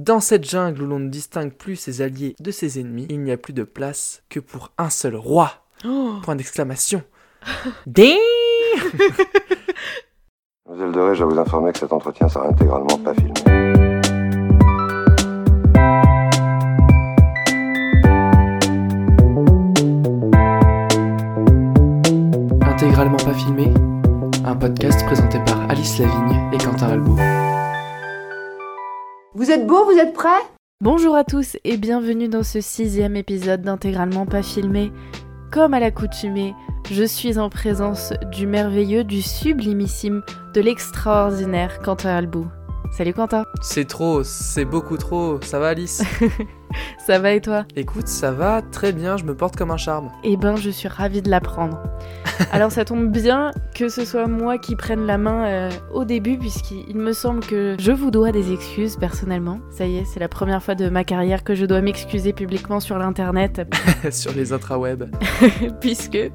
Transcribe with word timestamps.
Dans 0.00 0.20
cette 0.20 0.48
jungle 0.48 0.80
où 0.80 0.86
l'on 0.86 0.98
ne 0.98 1.10
distingue 1.10 1.52
plus 1.52 1.76
ses 1.76 2.00
alliés 2.00 2.34
de 2.40 2.50
ses 2.50 2.80
ennemis, 2.80 3.06
il 3.10 3.20
n'y 3.20 3.32
a 3.32 3.36
plus 3.36 3.52
de 3.52 3.64
place 3.64 4.22
que 4.30 4.40
pour 4.40 4.72
un 4.78 4.88
seul 4.88 5.14
roi. 5.14 5.50
Point 6.22 6.36
d'exclamation. 6.36 7.02
Damn 7.86 8.16
Mademoiselle 10.66 10.92
Doré, 10.92 11.14
je 11.14 11.20
dois 11.20 11.34
vous 11.34 11.38
informer 11.38 11.72
que 11.72 11.80
cet 11.80 11.92
entretien 11.92 12.30
sera 12.30 12.48
intégralement 12.48 12.96
pas 12.96 13.12
filmé. 13.12 13.34
Intégralement 22.62 23.18
pas 23.18 23.34
filmé, 23.34 23.70
un 24.46 24.56
podcast 24.56 25.04
présenté 25.04 25.38
par 25.44 25.60
Alice 25.68 25.98
Lavigne 25.98 26.48
et 26.54 26.56
Quentin 26.56 26.88
Albo. 26.88 27.16
Vous 29.32 29.52
êtes 29.52 29.64
beau, 29.64 29.84
vous 29.84 29.96
êtes 29.96 30.12
prêts 30.12 30.42
Bonjour 30.80 31.14
à 31.14 31.22
tous 31.22 31.56
et 31.62 31.76
bienvenue 31.76 32.26
dans 32.26 32.42
ce 32.42 32.60
sixième 32.60 33.14
épisode 33.14 33.62
d'Intégralement 33.62 34.26
pas 34.26 34.42
filmé. 34.42 34.90
Comme 35.52 35.72
à 35.72 35.78
l'accoutumée, 35.78 36.52
je 36.90 37.04
suis 37.04 37.38
en 37.38 37.48
présence 37.48 38.12
du 38.32 38.48
merveilleux, 38.48 39.04
du 39.04 39.22
sublimissime, 39.22 40.22
de 40.52 40.60
l'extraordinaire 40.60 41.78
Quentin 41.78 42.16
Albou. 42.16 42.48
Salut 42.90 43.14
Quentin, 43.14 43.44
C'est 43.62 43.86
trop, 43.86 44.24
c'est 44.24 44.64
beaucoup 44.64 44.96
trop. 44.96 45.40
Ça 45.42 45.58
va 45.58 45.68
Alice? 45.68 46.02
Ça 47.06 47.18
va 47.18 47.32
et 47.32 47.40
toi? 47.40 47.64
Écoute, 47.74 48.06
ça 48.06 48.30
va 48.30 48.62
très 48.62 48.92
bien, 48.92 49.16
je 49.16 49.24
me 49.24 49.34
porte 49.34 49.56
comme 49.56 49.70
un 49.72 49.76
charme. 49.76 50.10
Eh 50.22 50.36
ben, 50.36 50.54
je 50.54 50.70
suis 50.70 50.86
ravie 50.86 51.22
de 51.22 51.28
l'apprendre. 51.28 51.82
Alors 52.52 52.70
ça 52.70 52.84
tombe 52.84 53.10
bien 53.10 53.50
que 53.74 53.88
ce 53.88 54.04
soit 54.04 54.28
moi 54.28 54.56
qui 54.58 54.76
prenne 54.76 55.04
la 55.06 55.18
main 55.18 55.46
euh, 55.46 55.70
au 55.92 56.04
début 56.04 56.38
puisqu'il 56.38 56.96
me 56.96 57.12
semble 57.12 57.40
que 57.40 57.76
je 57.78 57.90
vous 57.90 58.10
dois 58.12 58.30
des 58.30 58.52
excuses 58.52 58.96
personnellement. 58.96 59.58
Ça 59.70 59.86
y 59.86 59.98
est, 59.98 60.04
c'est 60.04 60.20
la 60.20 60.28
première 60.28 60.62
fois 60.62 60.74
de 60.76 60.88
ma 60.88 61.02
carrière 61.02 61.42
que 61.42 61.54
je 61.56 61.66
dois 61.66 61.80
m'excuser 61.80 62.32
publiquement 62.32 62.78
sur 62.80 62.98
l'internet 62.98 63.62
Sur 64.10 64.32
les 64.32 64.52
intraweb. 64.52 65.04
puisque, 65.80 66.30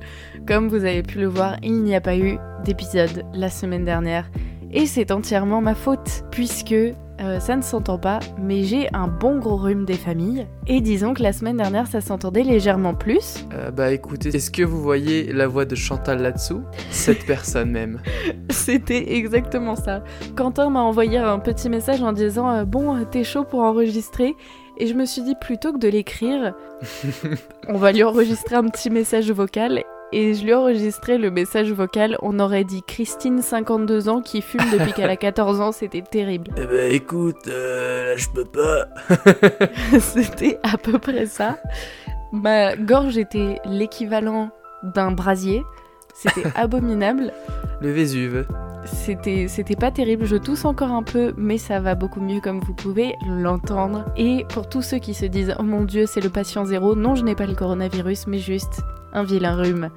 comme 0.48 0.68
vous 0.68 0.84
avez 0.84 1.04
pu 1.04 1.20
le 1.20 1.28
voir, 1.28 1.56
il 1.64 1.84
n'y 1.84 1.96
a 1.96 2.02
pas 2.02 2.18
eu 2.18 2.38
d'épisode 2.66 3.24
la 3.34 3.50
semaine 3.50 3.86
dernière. 3.86 4.30
Et 4.72 4.86
c'est 4.86 5.12
entièrement 5.12 5.62
ma 5.62 5.76
faute, 5.76 6.24
puisque 6.32 6.76
euh, 7.22 7.40
ça 7.40 7.56
ne 7.56 7.62
s'entend 7.62 7.98
pas, 7.98 8.20
mais 8.38 8.64
j'ai 8.64 8.90
un 8.94 9.08
bon 9.08 9.40
gros 9.40 9.56
rhume 9.56 9.86
des 9.86 9.94
familles. 9.96 10.48
Et 10.68 10.82
disons 10.82 11.14
que 11.14 11.24
la 11.24 11.32
semaine 11.32 11.58
dernière, 11.58 11.88
ça 11.88 12.02
s'entendait 12.02 12.44
légèrement 12.44 12.94
plus. 12.94 13.46
Euh, 13.54 13.72
bah 13.72 13.94
écoutez, 13.94 14.36
est-ce 14.36 14.52
que 14.52 14.64
vous 14.64 14.82
voyez 14.82 15.32
la 15.32 15.48
voix 15.48 15.64
de 15.66 15.76
Chantal 15.76 16.22
là-dessous? 16.22 16.64
Cette 16.90 17.26
personne 17.28 17.72
même. 17.72 18.02
C'était 18.50 19.16
exactement 19.16 19.76
ça. 19.76 20.04
Quentin 20.36 20.70
m'a 20.70 20.82
envoyé 20.82 21.18
un 21.18 21.40
petit 21.40 21.70
message 21.70 22.02
en 22.02 22.12
disant 22.12 22.50
euh, 22.50 22.66
Bon, 22.66 23.06
t'es 23.06 23.24
chaud 23.24 23.46
pour 23.46 23.62
enregistrer 23.62 24.36
Et 24.78 24.88
je 24.88 24.94
me 24.94 25.06
suis 25.06 25.22
dit, 25.22 25.36
plutôt 25.40 25.72
que 25.72 25.80
de 25.80 25.88
l'écrire, 25.88 26.54
on 27.70 27.78
va 27.78 27.94
lui 27.94 28.04
enregistrer 28.04 28.56
un 28.56 28.66
petit 28.66 28.90
message 28.90 29.32
vocal. 29.32 29.84
Et 30.12 30.34
je 30.34 30.44
lui 30.44 30.52
ai 30.52 30.54
enregistré 30.54 31.18
le 31.18 31.32
message 31.32 31.72
vocal. 31.72 32.18
On 32.22 32.40
aurait 32.40 32.64
dit 32.64 32.84
Christine, 32.84 33.42
52 33.42 34.08
ans, 34.08 34.22
qui 34.22 34.42
fume 34.42 34.62
depuis 34.72 34.94
qu'elle 34.94 35.10
a 35.10 35.18
14 35.18 35.62
ans. 35.62 35.72
C'était 35.72 36.02
terrible. 36.02 36.52
Eh 36.58 36.66
bah 36.66 36.86
écoute, 36.86 37.48
euh, 37.48 38.12
là 38.12 38.18
je 38.18 38.30
peux 38.30 38.46
pas. 38.46 38.86
C'était 40.00 40.60
à 40.64 40.78
peu 40.78 41.00
près 41.00 41.26
ça. 41.26 41.58
Ma 42.32 42.76
gorge 42.76 43.18
était 43.18 43.60
l'équivalent 43.66 44.52
d'un 44.84 45.12
brasier. 45.12 45.64
C'était 46.14 46.48
abominable. 46.56 47.34
Le 47.82 47.92
Vésuve. 47.92 48.46
C'était, 48.86 49.48
c'était 49.48 49.76
pas 49.76 49.90
terrible, 49.90 50.26
je 50.26 50.36
tousse 50.36 50.64
encore 50.64 50.92
un 50.92 51.02
peu, 51.02 51.34
mais 51.38 51.58
ça 51.58 51.80
va 51.80 51.96
beaucoup 51.96 52.22
mieux 52.22 52.40
comme 52.40 52.60
vous 52.60 52.76
pouvez 52.76 53.16
l'entendre. 53.28 54.06
Et 54.16 54.46
pour 54.50 54.70
tous 54.70 54.84
ceux 54.84 55.00
qui 55.00 55.16
se 55.16 55.26
disent 55.26 55.56
Oh 55.60 55.64
mon 55.64 55.84
dieu, 55.84 56.06
c'est 56.06 56.22
le 56.22 56.30
patient 56.30 56.66
zéro, 56.66 56.96
non, 56.96 57.16
je 57.16 57.24
n'ai 57.24 57.34
pas 57.34 57.48
le 57.48 57.56
coronavirus, 57.56 58.28
mais 58.28 58.38
juste 58.38 58.82
un 59.16 59.24
vilain 59.24 59.56
rhume. 59.56 59.90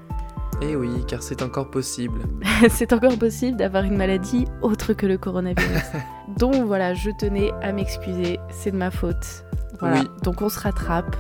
Eh 0.62 0.74
oui, 0.77 1.05
car 1.06 1.22
c'est 1.22 1.42
encore 1.42 1.70
possible. 1.70 2.20
c'est 2.70 2.92
encore 2.92 3.17
possible 3.18 3.56
d'avoir 3.56 3.84
une 3.84 3.96
maladie 3.96 4.46
autre 4.62 4.92
que 4.92 5.06
le 5.06 5.18
coronavirus. 5.18 5.83
Donc 6.39 6.55
voilà, 6.67 6.95
je 6.95 7.11
tenais 7.18 7.51
à 7.62 7.73
m'excuser, 7.73 8.39
c'est 8.51 8.70
de 8.73 8.77
ma 8.77 8.90
faute. 8.90 9.45
Voilà, 9.80 10.01
Oui. 10.01 10.08
donc 10.24 10.42
on 10.42 10.48
se 10.48 10.58
rattrape. 10.58 11.14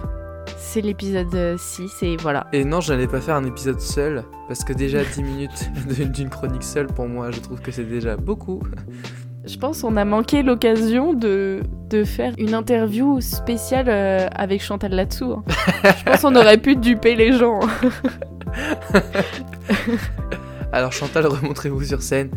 C'est 0.56 0.80
l'épisode 0.80 1.32
euh, 1.34 1.56
6 1.56 2.02
et 2.02 2.16
voilà. 2.16 2.48
Et 2.52 2.64
non, 2.64 2.80
j'allais 2.80 3.06
pas 3.06 3.20
faire 3.20 3.36
un 3.36 3.44
épisode 3.44 3.80
seul, 3.80 4.24
parce 4.48 4.64
que 4.64 4.72
déjà 4.72 5.04
10 5.04 5.22
minutes 5.22 5.70
d'une 6.12 6.28
chronique 6.28 6.64
seule, 6.64 6.88
pour 6.88 7.08
moi, 7.08 7.30
je 7.30 7.38
trouve 7.38 7.60
que 7.60 7.70
c'est 7.70 7.84
déjà 7.84 8.16
beaucoup. 8.16 8.60
Je 9.48 9.56
pense 9.56 9.80
qu'on 9.82 9.96
a 9.96 10.04
manqué 10.04 10.42
l'occasion 10.42 11.14
de, 11.14 11.62
de 11.88 12.04
faire 12.04 12.34
une 12.38 12.52
interview 12.54 13.20
spéciale 13.22 13.86
euh, 13.88 14.28
avec 14.34 14.62
Chantal 14.62 14.92
là-dessous. 14.92 15.32
hein. 15.32 15.44
Je 15.98 16.04
pense 16.04 16.20
qu'on 16.20 16.36
aurait 16.36 16.58
pu 16.58 16.76
duper 16.76 17.14
les 17.14 17.32
gens. 17.32 17.60
Alors 20.72 20.92
Chantal, 20.92 21.26
remontrez-vous 21.26 21.82
sur 21.84 22.02
scène. 22.02 22.28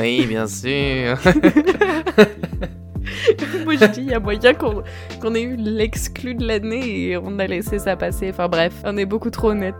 Oui, 0.00 0.26
bien 0.26 0.46
sûr. 0.46 1.16
Moi 3.64 3.74
je 3.80 3.86
dis, 3.86 4.00
il 4.02 4.10
y 4.10 4.14
a 4.14 4.20
moyen 4.20 4.52
qu'on 4.52 4.82
qu'on 5.22 5.34
ait 5.34 5.40
eu 5.42 5.56
l'exclu 5.56 6.34
de 6.34 6.46
l'année 6.46 7.08
et 7.08 7.16
on 7.16 7.38
a 7.38 7.46
laissé 7.46 7.78
ça 7.78 7.96
passer. 7.96 8.28
Enfin 8.30 8.48
bref, 8.48 8.74
on 8.84 8.96
est 8.98 9.06
beaucoup 9.06 9.30
trop 9.30 9.50
honnête. 9.50 9.74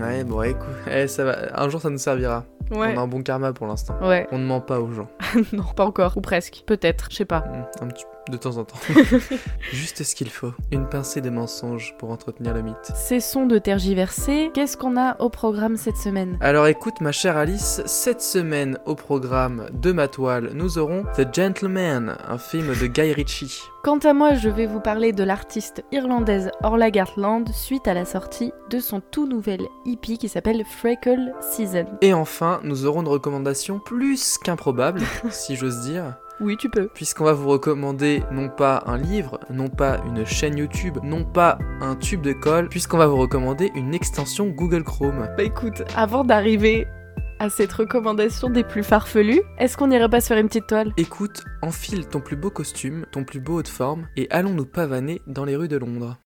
Ouais, 0.00 0.22
bon, 0.24 0.42
écoute, 0.42 0.66
eh, 0.94 1.06
ça 1.06 1.24
va. 1.24 1.36
Un 1.54 1.68
jour, 1.70 1.80
ça 1.80 1.88
nous 1.88 1.96
servira. 1.98 2.44
Ouais. 2.70 2.94
On 2.94 2.98
a 2.98 3.02
un 3.02 3.06
bon 3.06 3.22
karma 3.22 3.52
pour 3.52 3.66
l'instant. 3.66 3.94
Ouais, 4.02 4.26
On 4.32 4.38
ne 4.38 4.44
ment 4.46 4.60
pas 4.60 4.80
aux 4.80 4.90
gens. 4.90 5.08
non, 5.52 5.64
pas 5.76 5.84
encore. 5.84 6.16
Ou 6.16 6.20
presque. 6.20 6.62
Peut-être, 6.66 7.08
je 7.10 7.16
sais 7.16 7.24
pas. 7.24 7.40
Hmm, 7.40 7.84
Un 7.84 7.86
petit 7.88 8.04
de 8.30 8.36
temps 8.36 8.56
en 8.56 8.64
temps. 8.64 8.78
Juste 9.72 10.02
ce 10.02 10.14
qu'il 10.14 10.30
faut. 10.30 10.52
Une 10.70 10.88
pincée 10.88 11.20
de 11.20 11.30
mensonges 11.30 11.94
pour 11.98 12.10
entretenir 12.10 12.54
le 12.54 12.62
mythe. 12.62 12.92
Cessons 12.94 13.46
de 13.46 13.58
tergiverser. 13.58 14.50
Qu'est-ce 14.54 14.76
qu'on 14.76 14.96
a 14.96 15.20
au 15.20 15.28
programme 15.28 15.76
cette 15.76 15.96
semaine? 15.96 16.38
Alors 16.40 16.66
écoute 16.66 17.00
ma 17.00 17.12
chère 17.12 17.36
Alice, 17.36 17.82
cette 17.86 18.22
semaine 18.22 18.78
au 18.86 18.94
programme 18.94 19.68
de 19.72 19.92
ma 19.92 20.08
toile, 20.08 20.50
nous 20.54 20.78
aurons 20.78 21.04
The 21.16 21.34
Gentleman, 21.34 22.16
un 22.26 22.38
film 22.38 22.68
de 22.68 22.86
Guy 22.86 23.12
Ritchie. 23.12 23.60
Quant 23.84 23.98
à 23.98 24.14
moi, 24.14 24.32
je 24.32 24.48
vais 24.48 24.64
vous 24.64 24.80
parler 24.80 25.12
de 25.12 25.22
l'artiste 25.24 25.84
irlandaise 25.92 26.50
Orla 26.62 26.90
Gartland 26.90 27.46
suite 27.52 27.86
à 27.86 27.92
la 27.92 28.06
sortie 28.06 28.50
de 28.70 28.78
son 28.78 29.02
tout 29.02 29.26
nouvel 29.26 29.60
EP 29.84 30.16
qui 30.16 30.30
s'appelle 30.30 30.64
Freckle 30.64 31.34
Season. 31.42 31.84
Et 32.00 32.14
enfin, 32.14 32.60
nous 32.62 32.86
aurons 32.86 33.02
une 33.02 33.08
recommandation 33.08 33.78
plus 33.80 34.38
qu'improbable, 34.38 35.02
si 35.30 35.56
j'ose 35.56 35.82
dire, 35.82 36.16
Oui, 36.40 36.56
tu 36.56 36.68
peux. 36.68 36.88
puisqu'on 36.94 37.24
va 37.24 37.32
vous 37.32 37.48
recommander 37.48 38.22
non 38.32 38.48
pas 38.48 38.82
un 38.86 38.98
livre, 38.98 39.38
non 39.50 39.68
pas 39.68 39.98
une 40.04 40.26
chaîne 40.26 40.58
YouTube, 40.58 40.98
non 41.02 41.24
pas 41.24 41.58
un 41.80 41.94
tube 41.94 42.22
de 42.22 42.32
colle, 42.32 42.68
puisqu'on 42.68 42.98
va 42.98 43.06
vous 43.06 43.16
recommander 43.18 43.70
une 43.76 43.94
extension 43.94 44.48
Google 44.48 44.82
Chrome. 44.82 45.28
Bah 45.36 45.44
écoute, 45.44 45.82
avant 45.96 46.24
d'arriver 46.24 46.86
à 47.38 47.50
cette 47.50 47.72
recommandation 47.72 48.50
des 48.50 48.64
plus 48.64 48.82
farfelus, 48.82 49.42
est-ce 49.58 49.76
qu'on 49.76 49.90
irait 49.92 50.08
pas 50.08 50.20
se 50.20 50.28
faire 50.28 50.38
une 50.38 50.48
petite 50.48 50.66
toile? 50.66 50.92
Écoute, 50.96 51.44
enfile 51.62 52.06
ton 52.08 52.20
plus 52.20 52.36
beau 52.36 52.50
costume, 52.50 53.06
ton 53.12 53.24
plus 53.24 53.40
beau 53.40 53.58
haut 53.58 53.62
de 53.62 53.68
forme, 53.68 54.06
et 54.16 54.26
allons 54.30 54.50
nous 54.54 54.66
pavaner 54.66 55.20
dans 55.26 55.44
les 55.44 55.54
rues 55.56 55.68
de 55.68 55.76
Londres. 55.76 56.16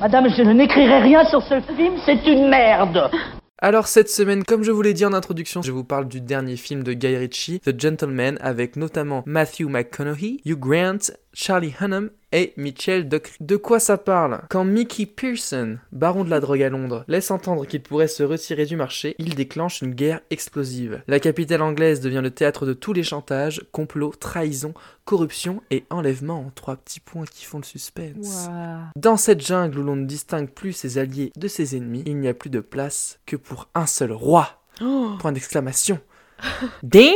Madame, 0.00 0.28
je 0.34 0.42
ne 0.42 0.52
n'écrirai 0.54 1.00
rien 1.00 1.24
sur 1.26 1.42
ce 1.42 1.60
film, 1.76 1.94
c'est 2.06 2.26
une 2.26 2.48
merde 2.48 3.10
Alors 3.64 3.86
cette 3.86 4.10
semaine, 4.10 4.42
comme 4.42 4.64
je 4.64 4.72
vous 4.72 4.82
l'ai 4.82 4.92
dit 4.92 5.04
en 5.04 5.12
introduction, 5.12 5.62
je 5.62 5.70
vous 5.70 5.84
parle 5.84 6.08
du 6.08 6.20
dernier 6.20 6.56
film 6.56 6.82
de 6.82 6.94
Guy 6.94 7.16
Ritchie, 7.16 7.60
The 7.60 7.80
Gentleman, 7.80 8.36
avec 8.40 8.74
notamment 8.74 9.22
Matthew 9.24 9.68
McConaughey, 9.68 10.40
Hugh 10.44 10.58
Grant, 10.58 11.12
Charlie 11.34 11.74
Hunnam 11.80 12.10
et 12.32 12.52
Mitchell 12.56 13.08
Dockery. 13.08 13.36
De 13.40 13.56
quoi 13.56 13.78
ça 13.78 13.98
parle? 13.98 14.42
Quand 14.50 14.64
Mickey 14.64 15.06
Pearson, 15.06 15.78
baron 15.92 16.24
de 16.24 16.30
la 16.30 16.40
drogue 16.40 16.62
à 16.62 16.68
Londres, 16.68 17.04
laisse 17.08 17.30
entendre 17.30 17.66
qu'il 17.66 17.82
pourrait 17.82 18.08
se 18.08 18.22
retirer 18.22 18.66
du 18.66 18.76
marché, 18.76 19.14
il 19.18 19.34
déclenche 19.34 19.82
une 19.82 19.94
guerre 19.94 20.20
explosive. 20.30 21.02
La 21.08 21.20
capitale 21.20 21.62
anglaise 21.62 22.00
devient 22.00 22.20
le 22.22 22.30
théâtre 22.30 22.66
de 22.66 22.74
tous 22.74 22.92
les 22.92 23.02
chantages, 23.02 23.62
complots, 23.72 24.12
trahisons, 24.18 24.74
corruption 25.04 25.62
et 25.70 25.84
enlèvement. 25.90 26.50
Trois 26.54 26.76
petits 26.76 27.00
points 27.00 27.24
qui 27.24 27.44
font 27.44 27.58
le 27.58 27.64
suspense. 27.64 28.48
Dans 28.96 29.16
cette 29.16 29.44
jungle 29.44 29.78
où 29.78 29.82
l'on 29.82 29.96
ne 29.96 30.06
distingue 30.06 30.50
plus 30.50 30.72
ses 30.72 30.98
alliés 30.98 31.32
de 31.36 31.48
ses 31.48 31.76
ennemis, 31.76 32.02
il 32.06 32.18
n'y 32.18 32.28
a 32.28 32.34
plus 32.34 32.50
de 32.50 32.60
place 32.60 33.18
que 33.26 33.36
pour 33.36 33.68
un 33.74 33.86
seul 33.86 34.12
roi. 34.12 34.62
Oh 34.80 35.12
Point 35.18 35.32
d'exclamation. 35.32 35.98
Damn 36.82 37.12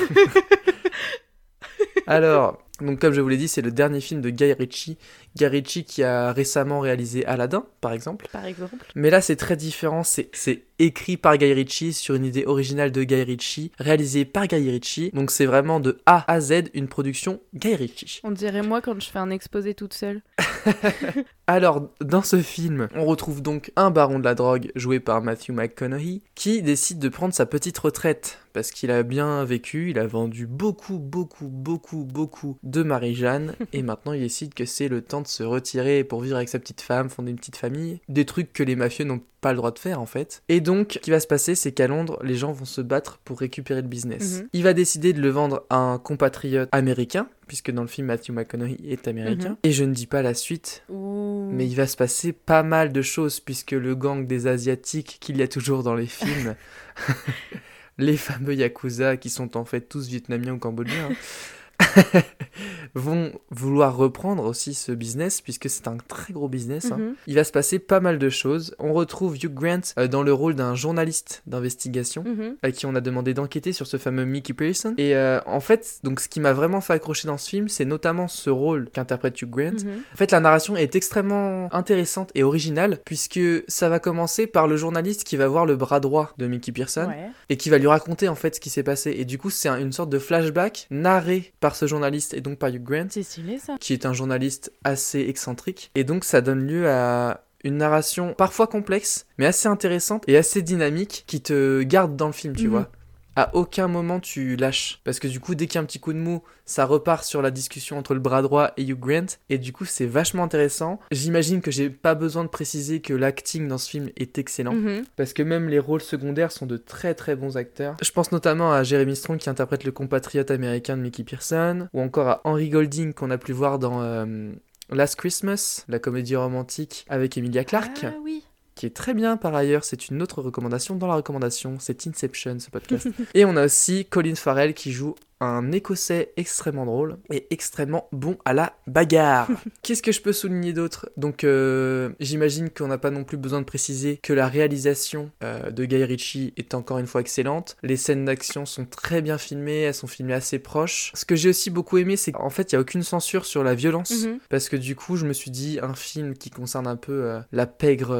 Alors, 2.06 2.58
donc 2.82 2.98
comme 2.98 3.12
je 3.12 3.20
vous 3.20 3.28
l'ai 3.28 3.36
dit, 3.36 3.48
c'est 3.48 3.62
le 3.62 3.70
dernier 3.70 4.00
film 4.00 4.20
de 4.20 4.30
Guy 4.30 4.52
Ritchie. 4.52 4.98
Guy 5.36 5.46
Ritchie 5.46 5.84
qui 5.84 6.02
a 6.02 6.32
récemment 6.32 6.80
réalisé 6.80 7.24
Aladdin, 7.26 7.64
par 7.80 7.92
exemple. 7.92 8.26
Par 8.32 8.44
exemple. 8.44 8.86
Mais 8.94 9.10
là, 9.10 9.20
c'est 9.20 9.36
très 9.36 9.56
différent, 9.56 10.04
c'est 10.04 10.28
c'est 10.32 10.64
écrit 10.82 11.16
par 11.16 11.38
Guy 11.38 11.52
Ritchie 11.52 11.92
sur 11.92 12.16
une 12.16 12.24
idée 12.24 12.44
originale 12.44 12.90
de 12.90 13.04
Guy 13.04 13.22
Ritchie, 13.22 13.70
réalisé 13.78 14.24
par 14.24 14.48
Guy 14.48 14.70
Ritchie. 14.70 15.10
Donc 15.14 15.30
c'est 15.30 15.46
vraiment 15.46 15.80
de 15.80 15.98
A 16.06 16.24
à 16.30 16.40
Z 16.40 16.64
une 16.74 16.88
production 16.88 17.40
Guy 17.54 17.76
Ritchie. 17.76 18.20
On 18.24 18.32
dirait 18.32 18.62
moi 18.62 18.80
quand 18.80 19.00
je 19.00 19.08
fais 19.08 19.18
un 19.18 19.30
exposé 19.30 19.74
toute 19.74 19.94
seule. 19.94 20.22
Alors, 21.46 21.88
dans 22.00 22.22
ce 22.22 22.40
film, 22.40 22.88
on 22.94 23.04
retrouve 23.04 23.42
donc 23.42 23.72
un 23.76 23.90
baron 23.90 24.18
de 24.18 24.24
la 24.24 24.34
drogue 24.34 24.70
joué 24.74 25.00
par 25.00 25.22
Matthew 25.22 25.50
McConaughey 25.50 26.22
qui 26.34 26.62
décide 26.62 26.98
de 26.98 27.08
prendre 27.08 27.34
sa 27.34 27.46
petite 27.46 27.78
retraite 27.78 28.38
parce 28.52 28.70
qu'il 28.70 28.90
a 28.90 29.02
bien 29.02 29.44
vécu, 29.44 29.90
il 29.90 29.98
a 29.98 30.06
vendu 30.06 30.46
beaucoup, 30.46 30.98
beaucoup, 30.98 31.48
beaucoup, 31.48 32.04
beaucoup 32.04 32.58
de 32.62 32.82
Marie-Jeanne 32.82 33.54
et 33.72 33.82
maintenant 33.82 34.12
il 34.12 34.20
décide 34.20 34.54
que 34.54 34.64
c'est 34.64 34.88
le 34.88 35.02
temps 35.02 35.22
de 35.22 35.26
se 35.26 35.42
retirer 35.42 36.04
pour 36.04 36.20
vivre 36.20 36.36
avec 36.36 36.48
sa 36.48 36.58
petite 36.58 36.80
femme, 36.80 37.08
fonder 37.08 37.30
une 37.30 37.38
petite 37.38 37.56
famille. 37.56 38.00
Des 38.08 38.24
trucs 38.24 38.52
que 38.52 38.62
les 38.62 38.76
mafieux 38.76 39.04
n'ont 39.04 39.22
pas 39.42 39.52
le 39.52 39.56
droit 39.58 39.72
de 39.72 39.78
faire 39.78 40.00
en 40.00 40.06
fait. 40.06 40.42
Et 40.48 40.60
donc, 40.60 40.92
ce 40.94 40.98
qui 41.00 41.10
va 41.10 41.20
se 41.20 41.26
passer, 41.26 41.54
c'est 41.54 41.72
qu'à 41.72 41.88
Londres, 41.88 42.18
les 42.22 42.36
gens 42.36 42.52
vont 42.52 42.64
se 42.64 42.80
battre 42.80 43.18
pour 43.24 43.40
récupérer 43.40 43.82
le 43.82 43.88
business. 43.88 44.40
Mhm. 44.40 44.48
Il 44.54 44.62
va 44.62 44.72
décider 44.72 45.12
de 45.12 45.20
le 45.20 45.28
vendre 45.28 45.66
à 45.68 45.76
un 45.76 45.98
compatriote 45.98 46.68
américain, 46.72 47.26
puisque 47.48 47.70
dans 47.72 47.82
le 47.82 47.88
film 47.88 48.06
Matthew 48.06 48.30
McConaughey 48.30 48.78
est 48.88 49.08
américain. 49.08 49.50
Mhm. 49.50 49.56
Et 49.64 49.72
je 49.72 49.84
ne 49.84 49.92
dis 49.92 50.06
pas 50.06 50.22
la 50.22 50.32
suite, 50.32 50.84
Ouh. 50.88 51.50
mais 51.52 51.66
il 51.66 51.74
va 51.74 51.86
se 51.86 51.96
passer 51.96 52.32
pas 52.32 52.62
mal 52.62 52.92
de 52.92 53.02
choses, 53.02 53.40
puisque 53.40 53.72
le 53.72 53.94
gang 53.94 54.26
des 54.26 54.46
Asiatiques 54.46 55.18
qu'il 55.20 55.36
y 55.36 55.42
a 55.42 55.48
toujours 55.48 55.82
dans 55.82 55.96
les 55.96 56.06
films, 56.06 56.54
les 57.98 58.16
fameux 58.16 58.54
Yakuza, 58.54 59.16
qui 59.16 59.28
sont 59.28 59.56
en 59.56 59.64
fait 59.64 59.82
tous 59.82 60.06
vietnamiens 60.06 60.54
ou 60.54 60.58
cambodgiens, 60.58 61.08
hein, 61.10 61.14
vont 62.94 63.32
vouloir 63.50 63.96
reprendre 63.96 64.44
aussi 64.44 64.74
ce 64.74 64.92
business, 64.92 65.40
puisque 65.40 65.70
c'est 65.70 65.88
un 65.88 65.96
très 66.08 66.32
gros 66.32 66.48
business. 66.48 66.92
hein. 66.92 66.98
Mhm. 66.98 67.14
Il 67.26 67.34
va 67.34 67.44
se 67.44 67.52
passer 67.52 67.78
pas 67.78 68.00
mal 68.00 68.18
de 68.18 68.28
choses. 68.28 68.74
On 68.78 68.92
retrouve 68.92 69.36
Hugh 69.36 69.52
Grant 69.52 69.80
euh, 69.98 70.08
dans 70.08 70.22
le 70.22 70.32
rôle 70.32 70.54
d'un 70.54 70.74
journaliste 70.74 71.42
d'investigation 71.46 72.24
Mhm. 72.24 72.56
à 72.62 72.70
qui 72.70 72.86
on 72.86 72.94
a 72.94 73.00
demandé 73.00 73.34
d'enquêter 73.34 73.72
sur 73.72 73.86
ce 73.86 73.96
fameux 73.96 74.24
Mickey 74.24 74.52
Pearson. 74.52 74.94
Et 74.98 75.16
euh, 75.16 75.40
en 75.46 75.60
fait, 75.60 76.00
donc 76.02 76.20
ce 76.20 76.28
qui 76.28 76.40
m'a 76.40 76.52
vraiment 76.52 76.80
fait 76.80 76.92
accrocher 76.94 77.28
dans 77.28 77.38
ce 77.38 77.48
film, 77.48 77.68
c'est 77.68 77.84
notamment 77.84 78.28
ce 78.28 78.50
rôle 78.50 78.90
qu'interprète 78.92 79.40
Hugh 79.40 79.48
Grant. 79.50 79.70
Mhm. 79.84 80.02
En 80.12 80.16
fait, 80.16 80.30
la 80.30 80.40
narration 80.40 80.76
est 80.76 80.94
extrêmement 80.94 81.72
intéressante 81.74 82.30
et 82.34 82.42
originale, 82.42 82.98
puisque 83.04 83.40
ça 83.68 83.88
va 83.88 83.98
commencer 84.00 84.46
par 84.46 84.68
le 84.68 84.76
journaliste 84.76 85.24
qui 85.24 85.36
va 85.36 85.48
voir 85.48 85.66
le 85.66 85.76
bras 85.76 86.00
droit 86.00 86.32
de 86.38 86.46
Mickey 86.46 86.72
Pearson 86.72 87.06
Ouais. 87.08 87.30
et 87.48 87.56
qui 87.56 87.70
va 87.70 87.78
lui 87.78 87.86
raconter 87.86 88.28
en 88.28 88.34
fait 88.34 88.54
ce 88.56 88.60
qui 88.60 88.70
s'est 88.70 88.82
passé. 88.82 89.14
Et 89.16 89.24
du 89.24 89.38
coup, 89.38 89.50
c'est 89.50 89.68
un- 89.68 89.78
une 89.80 89.92
sorte 89.92 90.10
de 90.10 90.18
flashback 90.18 90.86
narré 90.90 91.52
par 91.60 91.71
ce 91.76 91.86
journaliste 91.86 92.34
et 92.34 92.40
donc 92.40 92.58
par 92.58 92.70
Hugh 92.70 92.82
Grant, 92.82 93.06
C'est 93.10 93.22
stylé 93.22 93.58
ça. 93.58 93.76
qui 93.80 93.92
est 93.92 94.06
un 94.06 94.12
journaliste 94.12 94.72
assez 94.84 95.20
excentrique. 95.20 95.90
Et 95.94 96.04
donc, 96.04 96.24
ça 96.24 96.40
donne 96.40 96.66
lieu 96.66 96.88
à 96.88 97.44
une 97.64 97.76
narration 97.76 98.34
parfois 98.34 98.66
complexe, 98.66 99.26
mais 99.38 99.46
assez 99.46 99.68
intéressante 99.68 100.24
et 100.28 100.36
assez 100.36 100.62
dynamique 100.62 101.24
qui 101.26 101.40
te 101.40 101.82
garde 101.82 102.16
dans 102.16 102.26
le 102.26 102.32
film, 102.32 102.56
tu 102.56 102.64
Mhm. 102.64 102.70
vois. 102.70 102.90
À 103.36 103.54
aucun 103.54 103.88
moment 103.88 104.20
tu 104.20 104.56
lâches. 104.56 105.00
Parce 105.04 105.18
que 105.18 105.28
du 105.28 105.40
coup, 105.40 105.54
dès 105.54 105.66
qu'il 105.66 105.76
y 105.76 105.78
a 105.78 105.80
un 105.82 105.86
petit 105.86 106.00
coup 106.00 106.12
de 106.12 106.18
mou, 106.18 106.42
ça 106.66 106.84
repart 106.84 107.24
sur 107.24 107.42
la 107.42 107.50
discussion 107.50 107.98
entre 107.98 108.14
le 108.14 108.20
bras 108.20 108.42
droit 108.42 108.72
et 108.76 108.82
Hugh 108.82 108.98
Grant. 108.98 109.26
Et 109.48 109.58
du 109.58 109.72
coup, 109.72 109.84
c'est 109.84 110.06
vachement 110.06 110.44
intéressant. 110.44 111.00
J'imagine 111.10 111.60
que 111.60 111.70
j'ai 111.70 111.90
pas 111.90 112.14
besoin 112.14 112.44
de 112.44 112.48
préciser 112.48 113.00
que 113.00 113.14
l'acting 113.14 113.68
dans 113.68 113.78
ce 113.78 113.88
film 113.90 114.10
est 114.16 114.38
excellent. 114.38 114.74
Mhm. 114.74 115.04
Parce 115.16 115.32
que 115.32 115.42
même 115.42 115.68
les 115.68 115.78
rôles 115.78 116.02
secondaires 116.02 116.52
sont 116.52 116.66
de 116.66 116.76
très 116.76 117.14
très 117.14 117.36
bons 117.36 117.56
acteurs. 117.56 117.96
Je 118.02 118.10
pense 118.10 118.32
notamment 118.32 118.72
à 118.72 118.82
Jeremy 118.82 119.16
Strong 119.16 119.38
qui 119.38 119.48
interprète 119.48 119.84
le 119.84 119.92
compatriote 119.92 120.50
américain 120.50 120.96
de 120.96 121.02
Mickey 121.02 121.24
Pearson, 121.24 121.88
ou 121.92 122.00
encore 122.00 122.28
à 122.28 122.40
Henry 122.44 122.68
Golding 122.68 123.14
qu'on 123.14 123.30
a 123.30 123.38
pu 123.38 123.52
voir 123.52 123.78
dans 123.78 124.02
euh, 124.02 124.52
Last 124.90 125.16
Christmas, 125.16 125.84
la 125.88 125.98
comédie 125.98 126.36
romantique 126.36 127.06
avec 127.08 127.38
Emilia 127.38 127.64
Clarke, 127.64 128.04
Ah 128.04 128.12
oui. 128.22 128.44
Qui 128.82 128.86
est 128.86 128.90
très 128.90 129.14
bien 129.14 129.36
par 129.36 129.54
ailleurs. 129.54 129.84
C'est 129.84 130.08
une 130.08 130.20
autre 130.22 130.42
recommandation 130.42 130.96
dans 130.96 131.06
la 131.06 131.14
recommandation, 131.14 131.76
c'est 131.78 132.04
Inception 132.08 132.58
ce 132.58 132.68
podcast. 132.68 133.06
et 133.34 133.44
on 133.44 133.56
a 133.56 133.66
aussi 133.66 134.06
Colin 134.06 134.34
Farrell 134.34 134.74
qui 134.74 134.90
joue 134.90 135.14
un 135.42 135.72
écossais 135.72 136.32
extrêmement 136.36 136.86
drôle 136.86 137.18
et 137.30 137.46
extrêmement 137.50 138.08
bon 138.12 138.36
à 138.44 138.52
la 138.52 138.76
bagarre. 138.86 139.48
Qu'est-ce 139.82 140.02
que 140.02 140.12
je 140.12 140.20
peux 140.20 140.32
souligner 140.32 140.72
d'autre? 140.72 141.10
Donc 141.16 141.44
euh, 141.44 142.10
j'imagine 142.20 142.70
qu'on 142.70 142.88
n'a 142.88 142.98
pas 142.98 143.10
non 143.10 143.24
plus 143.24 143.36
besoin 143.36 143.60
de 143.60 143.66
préciser 143.66 144.18
que 144.22 144.32
la 144.32 144.46
réalisation 144.46 145.30
euh, 145.42 145.70
de 145.70 145.84
Guy 145.84 146.04
Ritchie 146.04 146.54
est 146.56 146.74
encore 146.74 146.98
une 146.98 147.06
fois 147.06 147.20
excellente. 147.20 147.76
Les 147.82 147.96
scènes 147.96 148.24
d'action 148.24 148.66
sont 148.66 148.84
très 148.84 149.22
bien 149.22 149.38
filmées, 149.38 149.80
elles 149.82 149.94
sont 149.94 150.06
filmées 150.06 150.34
assez 150.34 150.58
proches. 150.58 151.10
Ce 151.14 151.24
que 151.24 151.36
j'ai 151.36 151.48
aussi 151.48 151.70
beaucoup 151.70 151.98
aimé, 151.98 152.16
c'est 152.16 152.32
qu'en 152.32 152.50
fait 152.50 152.72
il 152.72 152.76
n'y 152.76 152.78
a 152.78 152.80
aucune 152.80 153.02
censure 153.02 153.44
sur 153.44 153.64
la 153.64 153.74
violence. 153.74 154.24
Mhm. 154.24 154.38
Parce 154.48 154.68
que 154.68 154.76
du 154.76 154.94
coup, 154.94 155.16
je 155.16 155.26
me 155.26 155.32
suis 155.32 155.50
dit, 155.50 155.78
un 155.82 155.94
film 155.94 156.34
qui 156.34 156.50
concerne 156.50 156.86
un 156.86 156.96
peu 156.96 157.24
euh, 157.24 157.40
la 157.52 157.66
pègre 157.66 158.12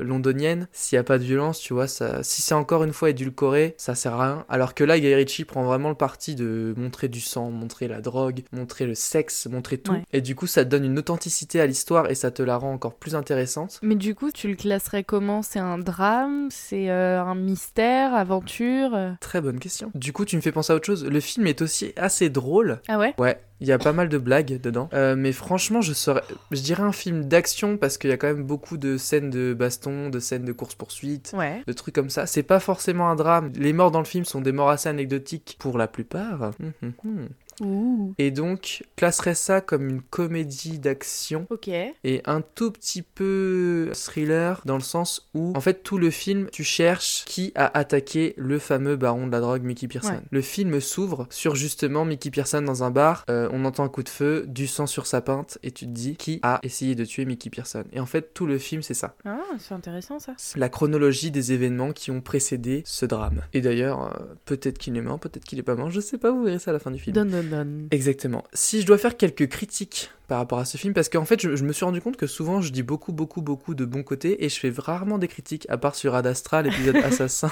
londonienne, 0.00 0.68
s'il 0.72 0.96
n'y 0.96 1.00
a 1.00 1.04
pas 1.04 1.18
de 1.18 1.24
violence, 1.24 1.60
tu 1.60 1.74
vois, 1.74 1.86
ça, 1.86 2.22
si 2.22 2.42
c'est 2.42 2.54
encore 2.54 2.84
une 2.84 2.92
fois 2.92 3.10
édulcoré, 3.10 3.74
ça 3.78 3.94
sert 3.94 4.14
à 4.14 4.24
rien. 4.24 4.44
Alors 4.48 4.74
que 4.74 4.84
là, 4.84 4.98
Guy 4.98 5.14
Ritchie 5.14 5.44
prend 5.44 5.64
vraiment 5.64 5.88
le 5.88 5.94
parti 5.94 6.34
de 6.34 6.55
montrer 6.76 7.08
du 7.08 7.20
sang, 7.20 7.50
montrer 7.50 7.88
la 7.88 8.00
drogue, 8.00 8.42
montrer 8.52 8.86
le 8.86 8.94
sexe, 8.94 9.46
montrer 9.46 9.78
tout. 9.78 9.92
Ouais. 9.92 10.04
Et 10.12 10.20
du 10.20 10.34
coup, 10.34 10.46
ça 10.46 10.64
te 10.64 10.70
donne 10.70 10.84
une 10.84 10.98
authenticité 10.98 11.60
à 11.60 11.66
l'histoire 11.66 12.10
et 12.10 12.14
ça 12.14 12.30
te 12.30 12.42
la 12.42 12.56
rend 12.56 12.72
encore 12.72 12.94
plus 12.94 13.14
intéressante. 13.14 13.78
Mais 13.82 13.94
du 13.94 14.14
coup, 14.14 14.30
tu 14.30 14.48
le 14.48 14.56
classerais 14.56 15.04
comment? 15.04 15.42
C'est 15.42 15.58
un 15.58 15.78
drame? 15.78 16.48
C'est 16.50 16.90
euh, 16.90 17.20
un 17.22 17.34
mystère? 17.34 18.14
Aventure? 18.14 19.16
Très 19.20 19.40
bonne 19.40 19.58
question. 19.58 19.90
Du 19.94 20.12
coup, 20.12 20.24
tu 20.24 20.36
me 20.36 20.40
fais 20.40 20.52
penser 20.52 20.72
à 20.72 20.76
autre 20.76 20.86
chose. 20.86 21.04
Le 21.04 21.20
film 21.20 21.46
est 21.46 21.62
aussi 21.62 21.92
assez 21.96 22.30
drôle. 22.30 22.80
Ah 22.88 22.98
ouais? 22.98 23.14
Ouais, 23.18 23.40
il 23.60 23.66
y 23.66 23.72
a 23.72 23.78
pas 23.78 23.92
mal 23.92 24.08
de 24.08 24.18
blagues 24.18 24.60
dedans. 24.60 24.88
Euh, 24.92 25.16
mais 25.16 25.32
franchement, 25.32 25.80
je 25.80 25.92
serais, 25.92 26.22
je 26.50 26.60
dirais 26.60 26.82
un 26.82 26.92
film 26.92 27.24
d'action 27.24 27.76
parce 27.76 27.96
qu'il 27.98 28.10
y 28.10 28.12
a 28.12 28.16
quand 28.16 28.26
même 28.26 28.44
beaucoup 28.44 28.76
de 28.76 28.96
scènes 28.96 29.30
de 29.30 29.54
baston, 29.54 30.10
de 30.10 30.18
scènes 30.20 30.44
de 30.44 30.52
course-poursuite, 30.52 31.32
Ouais. 31.36 31.62
de 31.66 31.72
trucs 31.72 31.94
comme 31.94 32.10
ça. 32.10 32.26
C'est 32.26 32.42
pas 32.42 32.60
forcément 32.60 33.08
un 33.08 33.16
drame. 33.16 33.52
Les 33.56 33.72
morts 33.72 33.90
dans 33.90 34.00
le 34.00 34.04
film 34.04 34.24
sont 34.24 34.40
des 34.40 34.52
morts 34.52 34.70
assez 34.70 34.88
anecdotiques 34.88 35.56
pour 35.58 35.78
la 35.78 35.88
plupart. 35.88 36.52
Hum, 36.60 36.72
hum, 36.82 36.92
hum. 37.04 37.28
Ouh. 37.60 38.14
Et 38.18 38.30
donc, 38.30 38.84
classerais 38.96 39.34
ça 39.34 39.60
comme 39.60 39.88
une 39.88 40.02
comédie 40.02 40.78
d'action 40.78 41.46
Ok. 41.50 41.68
et 41.68 42.22
un 42.24 42.40
tout 42.40 42.70
petit 42.70 43.02
peu 43.02 43.90
thriller 43.94 44.60
dans 44.64 44.76
le 44.76 44.82
sens 44.82 45.28
où, 45.34 45.52
en 45.56 45.60
fait, 45.60 45.82
tout 45.82 45.98
le 45.98 46.10
film, 46.10 46.48
tu 46.52 46.64
cherches 46.64 47.24
qui 47.26 47.52
a 47.54 47.76
attaqué 47.78 48.34
le 48.36 48.58
fameux 48.58 48.96
baron 48.96 49.26
de 49.26 49.32
la 49.32 49.40
drogue 49.40 49.62
Mickey 49.62 49.88
Pearson. 49.88 50.10
Ouais. 50.10 50.20
Le 50.30 50.40
film 50.40 50.80
s'ouvre 50.80 51.26
sur 51.30 51.54
justement 51.54 52.04
Mickey 52.04 52.30
Pearson 52.30 52.62
dans 52.62 52.84
un 52.84 52.90
bar, 52.90 53.24
euh, 53.30 53.48
on 53.52 53.64
entend 53.64 53.84
un 53.84 53.88
coup 53.88 54.02
de 54.02 54.08
feu, 54.08 54.44
du 54.46 54.66
sang 54.66 54.86
sur 54.86 55.06
sa 55.06 55.20
pinte 55.20 55.58
et 55.62 55.70
tu 55.70 55.86
te 55.86 55.90
dis 55.90 56.16
qui 56.16 56.40
a 56.42 56.60
essayé 56.62 56.94
de 56.94 57.04
tuer 57.04 57.24
Mickey 57.24 57.50
Pearson. 57.50 57.84
Et 57.92 58.00
en 58.00 58.06
fait, 58.06 58.32
tout 58.34 58.46
le 58.46 58.58
film, 58.58 58.82
c'est 58.82 58.94
ça. 58.94 59.14
Ah, 59.24 59.38
c'est 59.58 59.74
intéressant 59.74 60.18
ça. 60.18 60.32
La 60.56 60.68
chronologie 60.68 61.30
des 61.30 61.52
événements 61.52 61.92
qui 61.92 62.10
ont 62.10 62.20
précédé 62.20 62.82
ce 62.84 63.06
drame. 63.06 63.42
Et 63.52 63.60
d'ailleurs, 63.60 64.14
euh, 64.14 64.24
peut-être 64.44 64.78
qu'il 64.78 64.96
est 64.96 65.00
mort, 65.02 65.18
peut-être 65.18 65.44
qu'il 65.44 65.58
est 65.58 65.62
pas 65.62 65.74
mort, 65.74 65.90
je 65.90 66.00
sais 66.00 66.18
pas, 66.18 66.30
vous 66.30 66.44
verrez 66.44 66.58
ça 66.58 66.70
à 66.70 66.74
la 66.74 66.78
fin 66.80 66.90
du 66.90 66.98
film. 66.98 67.14
Don 67.14 67.24
don 67.24 67.44
Exactement. 67.90 68.44
Si 68.52 68.80
je 68.80 68.86
dois 68.86 68.98
faire 68.98 69.16
quelques 69.16 69.48
critiques 69.48 70.10
par 70.28 70.38
rapport 70.38 70.58
à 70.58 70.64
ce 70.64 70.76
film, 70.76 70.92
parce 70.92 71.08
qu'en 71.08 71.24
fait, 71.24 71.40
je, 71.40 71.54
je 71.54 71.62
me 71.62 71.72
suis 71.72 71.84
rendu 71.84 72.00
compte 72.00 72.16
que 72.16 72.26
souvent, 72.26 72.60
je 72.60 72.72
dis 72.72 72.82
beaucoup, 72.82 73.12
beaucoup, 73.12 73.42
beaucoup 73.42 73.76
de 73.76 73.84
bons 73.84 74.02
côtés, 74.02 74.44
et 74.44 74.48
je 74.48 74.58
fais 74.58 74.72
rarement 74.76 75.18
des 75.18 75.28
critiques, 75.28 75.66
à 75.68 75.78
part 75.78 75.94
sur 75.94 76.16
Ad 76.16 76.26
Astra, 76.26 76.62
l'épisode 76.62 76.96
Assassin. 77.04 77.48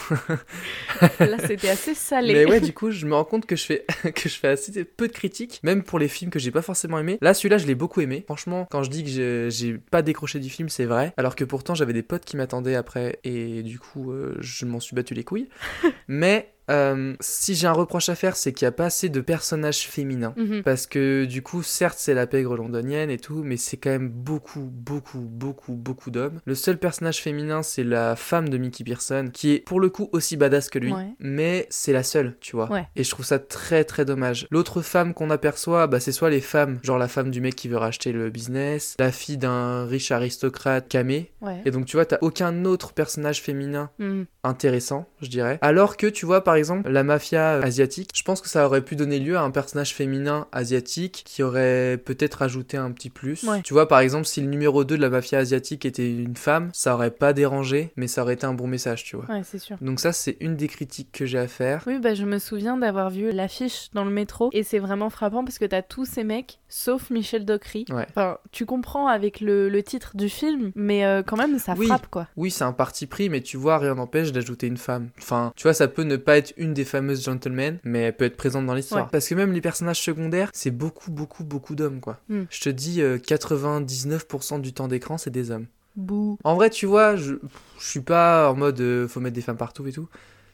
Là, 1.21 1.37
c'était 1.47 1.69
assez 1.69 1.95
salé. 1.95 2.33
Mais 2.35 2.45
ouais, 2.47 2.61
du 2.61 2.73
coup, 2.73 2.91
je 2.91 3.07
me 3.07 3.15
rends 3.15 3.25
compte 3.25 3.47
que 3.47 3.55
je 3.55 3.65
fais, 3.65 3.85
que 4.15 4.29
je 4.29 4.35
fais 4.35 4.49
assez 4.49 4.85
peu 4.85 5.07
de 5.07 5.13
critiques, 5.13 5.61
même 5.63 5.85
pour 5.85 5.99
les 6.01 6.09
films 6.09 6.31
que 6.33 6.39
j'ai 6.41 6.51
pas 6.51 6.63
forcément 6.63 6.99
aimés. 6.99 7.19
Là, 7.21 7.33
celui-là, 7.35 7.59
je 7.59 7.67
l'ai 7.67 7.77
beaucoup 7.77 8.01
aimé. 8.01 8.25
Franchement, 8.27 8.67
quand 8.71 8.83
je 8.83 8.91
dis 8.91 9.05
que 9.05 9.11
j'ai- 9.11 9.51
j'ai 9.51 9.75
pas 9.75 10.03
décroché 10.03 10.41
du 10.41 10.51
film, 10.51 10.69
c'est 10.69 10.87
vrai. 10.87 11.13
Alors 11.17 11.37
que 11.37 11.45
pourtant, 11.45 11.75
j'avais 11.77 11.93
des 11.93 12.03
potes 12.03 12.25
qui 12.25 12.37
m'attendaient 12.37 12.75
après, 12.75 13.21
et 13.25 13.63
du 13.63 13.79
coup, 13.79 14.11
euh, 14.13 14.35
je 14.41 14.67
m'en 14.67 14.81
suis 14.81 14.97
battu 14.97 15.15
les 15.15 15.23
couilles. 15.25 15.49
Mais 16.09 16.54
euh, 16.71 17.15
si 17.21 17.55
j'ai 17.55 17.67
un 17.67 17.73
reproche 17.73 18.09
à 18.09 18.15
faire, 18.15 18.37
c'est 18.37 18.53
qu'il 18.53 18.65
n'y 18.67 18.69
a 18.69 18.73
pas 18.73 18.87
assez 18.87 19.09
de 19.09 19.21
personnages 19.21 19.87
féminins. 19.87 20.35
Mhm. 20.37 20.63
Parce 20.63 20.87
que 20.87 21.25
du 21.25 21.43
coup, 21.43 21.63
certes, 21.63 21.99
c'est 21.99 22.15
la 22.15 22.27
pègre 22.27 22.57
londonienne 22.57 23.11
et 23.11 23.19
tout, 23.19 23.43
mais 23.45 23.57
c'est 23.57 23.77
quand 23.77 23.91
même 23.91 24.09
beaucoup, 24.09 24.71
beaucoup, 24.73 25.19
beaucoup, 25.21 25.73
beaucoup 25.75 26.11
d'hommes. 26.11 26.41
Le 26.45 26.55
seul 26.55 26.79
personnage 26.79 27.21
féminin, 27.21 27.63
c'est 27.63 27.85
la 27.85 28.17
femme 28.17 28.49
de 28.49 28.59
Mickey 28.59 28.85
Pearson, 28.85 29.31
qui 29.33 29.53
est 29.55 29.59
pour 29.61 29.81
le 29.81 29.89
coup 29.91 30.09
aussi 30.13 30.37
badass 30.37 30.71
que 30.71 30.79
lui, 30.79 30.93
Ouais. 30.93 31.09
mais 31.19 31.67
c'est 31.71 31.93
la 31.93 32.03
seule, 32.03 32.37
tu 32.41 32.57
vois. 32.57 32.71
Ouais. 32.71 32.87
Et 32.97 33.05
je 33.05 33.11
trouve 33.11 33.25
ça 33.27 33.39
très, 33.39 33.85
très 33.85 34.05
dommage. 34.05 34.47
L'autre 34.51 34.81
femme 34.83 35.15
qu'on 35.15 35.31
aperçoit, 35.31 35.87
bah, 35.87 36.01
c'est 36.01 36.13
soit 36.13 36.31
les 36.31 36.41
femmes, 36.41 36.79
genre 36.83 36.99
la 36.99 37.09
femme 37.09 37.31
du 37.31 37.41
mec 37.41 37.55
qui 37.57 37.69
veut 37.69 37.77
racheter 37.77 38.13
le 38.13 38.31
business, 38.31 38.95
la 38.99 39.13
fille 39.13 39.37
d'un 39.39 39.85
riche 39.87 40.11
aristocrate 40.13 40.89
camé. 40.89 41.33
Ouais. 41.41 41.61
Et 41.65 41.71
donc, 41.71 41.87
tu 41.87 41.97
vois, 41.97 42.07
t'as 42.07 42.19
aucun 42.21 42.65
autre 42.65 42.93
personnage 42.93 43.43
féminin 43.43 43.91
Mhm. 43.99 44.27
intéressant, 44.45 45.07
je 45.21 45.29
dirais. 45.29 45.59
Alors 45.63 45.97
que 45.97 46.07
tu 46.07 46.27
vois 46.27 46.43
par 46.45 46.54
exemple 46.55 46.91
la 46.91 47.03
mafia 47.05 47.53
asiatique, 47.55 48.11
je 48.15 48.23
pense 48.23 48.41
que 48.41 48.49
ça 48.49 48.67
aurait 48.67 48.83
pu 48.83 48.97
donner 48.97 49.19
lieu 49.19 49.37
à 49.37 49.43
un 49.43 49.51
personnage 49.51 49.95
féminin 49.95 50.47
asiatique 50.53 51.23
qui 51.27 51.43
aurait 51.43 51.99
peut-être 52.05 52.35
rajouter 52.35 52.77
un 52.77 52.91
petit 52.91 53.11
plus. 53.11 53.43
Ouais. 53.45 53.63
Tu 53.63 53.73
vois, 53.75 53.89
par 53.89 54.01
exemple, 54.01 54.27
si 54.27 54.41
le 54.41 54.47
numéro 54.49 54.85
2 54.85 54.97
de 54.97 55.03
la 55.03 55.11
mafia 55.11 55.39
asiatique 55.39 55.85
était 55.85 56.11
une 56.11 56.37
femme, 56.37 56.71
ça 56.73 56.95
aurait 56.95 57.11
pas 57.11 57.33
dérangé, 57.33 57.93
mais 57.97 58.07
ça 58.07 58.23
aurait 58.23 58.35
été 58.35 58.47
un 58.47 58.55
bon 58.55 58.67
message, 58.67 59.05
tu 59.05 59.17
vois. 59.17 59.27
Ouais, 59.35 59.43
c'est 59.45 59.59
sûr. 59.59 59.77
Donc 59.81 60.01
ça, 60.01 60.13
c'est 60.13 60.37
une 60.41 60.57
des 60.57 60.69
critiques 60.69 61.11
que 61.13 61.27
j'ai 61.27 61.39
à 61.39 61.49
faire. 61.49 61.83
Oui, 61.87 61.99
bah, 61.99 62.15
je 62.15 62.25
me 62.25 62.39
souviens 62.39 62.77
d'avoir 62.77 63.11
vu 63.11 63.31
l'affiche 63.33 63.89
dans 63.93 64.05
le 64.05 64.11
métro 64.11 64.51
et 64.53 64.63
c'est 64.63 64.79
vraiment 64.79 65.11
frappant 65.11 65.45
parce 65.45 65.59
que 65.59 65.65
t'as 65.65 65.83
tous 65.83 66.05
ces 66.05 66.25
mecs, 66.25 66.59
sauf 66.69 67.11
Michel 67.11 67.45
Dockery. 67.45 67.85
Ouais. 67.91 68.07
Enfin, 68.11 68.39
tu 68.53 68.67
comprends 68.67 69.07
avec 69.09 69.41
le, 69.41 69.69
le 69.69 69.83
titre 69.83 70.17
du 70.17 70.29
film, 70.29 70.73
mais 70.75 71.05
euh, 71.05 71.23
quand 71.23 71.37
même, 71.37 71.59
ça 71.59 71.75
Oui. 71.77 71.87
frappe 71.87 72.09
quoi. 72.09 72.29
Oui, 72.37 72.51
c'est 72.51 72.65
un 72.65 72.73
parti 72.73 73.07
pris, 73.07 73.29
mais 73.29 73.41
tu 73.41 73.57
vois, 73.57 73.79
rien 73.79 73.95
n'empêche 73.95 74.33
d'ajouter 74.33 74.67
une 74.67 74.77
femme. 74.77 75.09
Enfin, 75.19 75.53
tu 75.57 75.65
vois, 75.65 75.75
ça 75.75 75.89
peut 75.89 76.03
ne 76.03 76.17
pas 76.17 76.37
être 76.37 76.44
une 76.57 76.75
des 76.75 76.85
fameuses 76.85 77.25
gentlemen, 77.25 77.79
mais 77.85 78.01
elle 78.01 78.17
peut 78.17 78.25
être 78.25 78.37
présente 78.37 78.67
dans 78.67 78.75
l'histoire. 78.75 79.05
Ouais. 79.05 79.11
Parce 79.11 79.29
que 79.29 79.35
même 79.35 79.53
les 79.53 79.61
personnages 79.61 80.01
secondaires, 80.01 80.51
c'est 80.53 80.71
beaucoup, 80.71 81.11
beaucoup, 81.11 81.45
beaucoup 81.45 81.75
d'hommes, 81.75 82.01
quoi. 82.01 82.21
Hmm. 82.29 82.45
Je 82.51 82.61
te 82.61 82.69
dis, 82.69 83.01
euh, 83.01 83.19
99% 83.19 84.61
du 84.61 84.73
temps 84.73 84.89
d'écran, 84.89 85.19
c'est 85.19 85.31
des 85.31 85.51
hommes. 85.51 85.67
Bouh. 85.97 86.39
En 86.45 86.55
vrai, 86.55 86.71
tu 86.71 86.87
vois, 86.87 87.17
je, 87.17 87.35
je 87.79 87.89
suis 87.89 88.01
pas 88.01 88.51
en 88.51 88.57
mode 88.57 88.81
euh, 88.81 89.07
faut 89.07 89.21
mettre 89.21 89.35
des 89.35 89.43
femmes 89.43 89.57
partout 89.57 89.87
et 89.87 89.93
tout. 89.93 90.09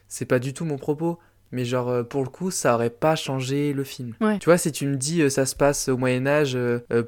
C'est 0.07 0.25
pas 0.25 0.39
du 0.39 0.53
tout 0.53 0.65
mon 0.65 0.77
propos. 0.77 1.19
Mais 1.51 1.65
genre, 1.65 1.89
euh, 1.89 2.03
pour 2.03 2.23
le 2.23 2.29
coup, 2.29 2.51
ça 2.51 2.75
aurait 2.75 2.89
pas 2.89 3.15
changé 3.15 3.73
le 3.73 3.83
film. 3.83 4.13
Ouais. 4.21 4.39
Tu 4.39 4.45
vois, 4.45 4.57
si 4.57 4.71
tu 4.71 4.87
me 4.87 4.95
dis 4.95 5.21
euh, 5.21 5.29
ça 5.29 5.45
se 5.45 5.55
passe 5.55 5.87
au 5.89 5.97
Moyen-Âge 5.97 6.57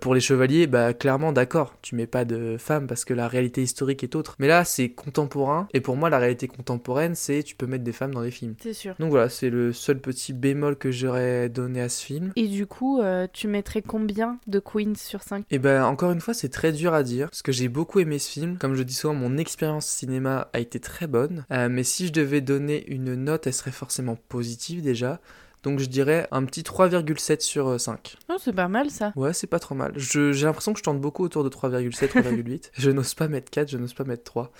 pour 0.01 0.13
les 0.13 0.21
chevaliers, 0.21 0.67
bah 0.67 0.93
clairement, 0.93 1.31
d'accord, 1.31 1.75
tu 1.81 1.95
mets 1.95 2.07
pas 2.07 2.25
de 2.25 2.57
femmes 2.57 2.87
parce 2.87 3.05
que 3.05 3.13
la 3.13 3.27
réalité 3.27 3.61
historique 3.61 4.03
est 4.03 4.15
autre. 4.15 4.35
Mais 4.39 4.47
là, 4.47 4.65
c'est 4.65 4.89
contemporain. 4.89 5.67
Et 5.73 5.81
pour 5.81 5.95
moi, 5.95 6.09
la 6.09 6.19
réalité 6.19 6.47
contemporaine, 6.47 7.15
c'est 7.15 7.43
tu 7.43 7.55
peux 7.55 7.67
mettre 7.67 7.83
des 7.83 7.91
femmes 7.91 8.13
dans 8.13 8.21
les 8.21 8.31
films. 8.31 8.55
C'est 8.61 8.73
sûr. 8.73 8.95
Donc 8.99 9.09
voilà, 9.09 9.29
c'est 9.29 9.49
le 9.49 9.73
seul 9.73 9.99
petit 9.99 10.33
bémol 10.33 10.77
que 10.77 10.91
j'aurais 10.91 11.49
donné 11.49 11.81
à 11.81 11.89
ce 11.89 12.03
film. 12.03 12.31
Et 12.35 12.47
du 12.47 12.65
coup, 12.65 12.99
euh, 13.01 13.27
tu 13.31 13.47
mettrais 13.47 13.81
combien 13.81 14.39
de 14.47 14.59
Queens 14.59 14.95
sur 14.95 15.21
5 15.23 15.45
Et 15.51 15.59
ben 15.59 15.83
encore 15.85 16.11
une 16.11 16.21
fois, 16.21 16.33
c'est 16.33 16.49
très 16.49 16.71
dur 16.71 16.93
à 16.93 17.03
dire 17.03 17.29
parce 17.29 17.41
que 17.41 17.51
j'ai 17.51 17.67
beaucoup 17.67 17.99
aimé 17.99 18.19
ce 18.19 18.31
film. 18.31 18.57
Comme 18.57 18.75
je 18.75 18.83
dis 18.83 18.93
souvent, 18.93 19.13
mon 19.13 19.37
expérience 19.37 19.85
cinéma 19.85 20.49
a 20.53 20.59
été 20.59 20.79
très 20.79 21.07
bonne. 21.07 21.45
Euh, 21.51 21.69
mais 21.69 21.83
si 21.83 22.07
je 22.07 22.13
devais 22.13 22.41
donner 22.41 22.85
une 22.91 23.15
note, 23.15 23.47
elle 23.47 23.53
serait 23.53 23.71
forcément 23.71 24.17
positive 24.33 24.81
déjà. 24.81 25.19
Donc 25.63 25.79
je 25.79 25.85
dirais 25.85 26.27
un 26.31 26.43
petit 26.43 26.61
3,7 26.63 27.39
sur 27.39 27.67
euh, 27.69 27.77
5. 27.77 28.17
Oh, 28.29 28.35
c'est 28.37 28.51
pas 28.51 28.67
mal 28.67 28.89
ça. 28.89 29.13
Ouais, 29.15 29.31
c'est 29.31 29.47
pas 29.47 29.59
trop 29.59 29.75
mal. 29.75 29.93
Je- 29.95 30.33
J'ai 30.33 30.45
l'impression 30.45 30.73
que 30.73 30.79
je 30.79 30.83
tente 30.83 30.99
beaucoup 30.99 31.23
autour 31.23 31.43
de 31.45 31.49
3,7, 31.49 32.07
3,8. 32.09 32.71
je 32.77 32.91
n'ose 32.91 33.13
pas 33.13 33.29
mettre 33.29 33.49
4, 33.49 33.69
je 33.69 33.77
n'ose 33.77 33.93
pas 33.93 34.03
mettre 34.03 34.23
3. 34.25 34.51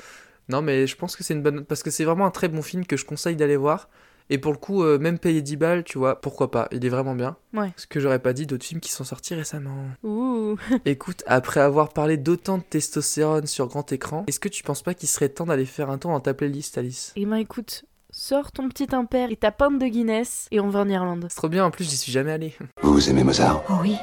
Non, 0.50 0.62
mais 0.62 0.88
je 0.88 0.96
pense 0.96 1.16
que 1.18 1.24
c'est 1.24 1.34
une 1.34 1.42
bonne 1.44 1.56
note 1.56 1.66
parce 1.68 1.84
que 1.84 1.92
c'est 1.92 2.06
vraiment 2.06 2.26
un 2.26 2.32
très 2.32 2.48
bon 2.48 2.62
film 2.62 2.86
que 2.86 2.96
je 2.98 3.06
conseille 3.06 3.36
d'aller 3.36 3.58
voir. 3.58 3.90
Et 4.30 4.38
pour 4.38 4.54
le 4.54 4.58
coup, 4.58 4.84
euh, 4.84 4.98
même 4.98 5.20
payer 5.20 5.42
10 5.42 5.58
balles, 5.58 5.84
tu 5.84 5.98
vois, 5.98 6.22
pourquoi 6.22 6.50
pas, 6.50 6.70
il 6.72 6.86
est 6.86 6.90
vraiment 6.90 7.14
bien. 7.16 7.36
Ouais. 7.54 7.74
Ce 7.76 7.86
que 7.86 8.00
j'aurais 8.00 8.20
pas 8.20 8.32
dit 8.32 8.46
d'autres 8.46 8.66
films 8.66 8.80
qui 8.80 8.92
sont 8.94 9.04
sortis 9.04 9.36
récemment. 9.36 9.76
Ouh. 10.04 10.56
Écoute, 10.86 11.24
après 11.28 11.60
avoir 11.60 11.90
parlé 11.90 12.16
d'autant 12.16 12.58
de 12.60 12.64
testostérone 12.64 13.46
sur 13.48 13.68
grand 13.68 13.92
écran, 13.92 14.24
est-ce 14.28 14.40
que 14.40 14.48
tu 14.48 14.64
penses 14.64 14.82
pas 14.82 14.94
qu'il 14.94 15.10
serait 15.10 15.28
temps 15.28 15.46
d'aller 15.48 15.66
faire 15.66 15.90
un 15.90 15.98
tour 15.98 16.12
dans 16.12 16.22
ta 16.22 16.34
playlist, 16.34 16.78
Alice? 16.78 17.12
Et 17.18 17.26
ben 17.26 17.36
écoute, 17.36 17.84
sors 18.14 18.52
ton 18.52 18.70
petit 18.70 18.96
impair 18.96 19.32
et 19.32 19.36
ta 19.36 19.52
pinte 19.52 19.80
de 19.80 19.88
Guinness 19.88 20.48
et 20.52 20.60
on 20.60 20.70
va 20.70 20.82
en 20.82 20.90
Irlande. 20.90 21.26
C'est 21.30 21.36
trop 21.36 21.50
bien, 21.50 21.66
en 21.66 21.72
plus 21.72 21.90
j'y 21.90 21.98
suis 21.98 22.12
jamais 22.12 22.32
allé. 22.32 22.56
Vous 22.82 23.10
aimez 23.10 23.24
Mozart? 23.24 23.64
Oh 23.70 23.74
oui. 23.82 23.98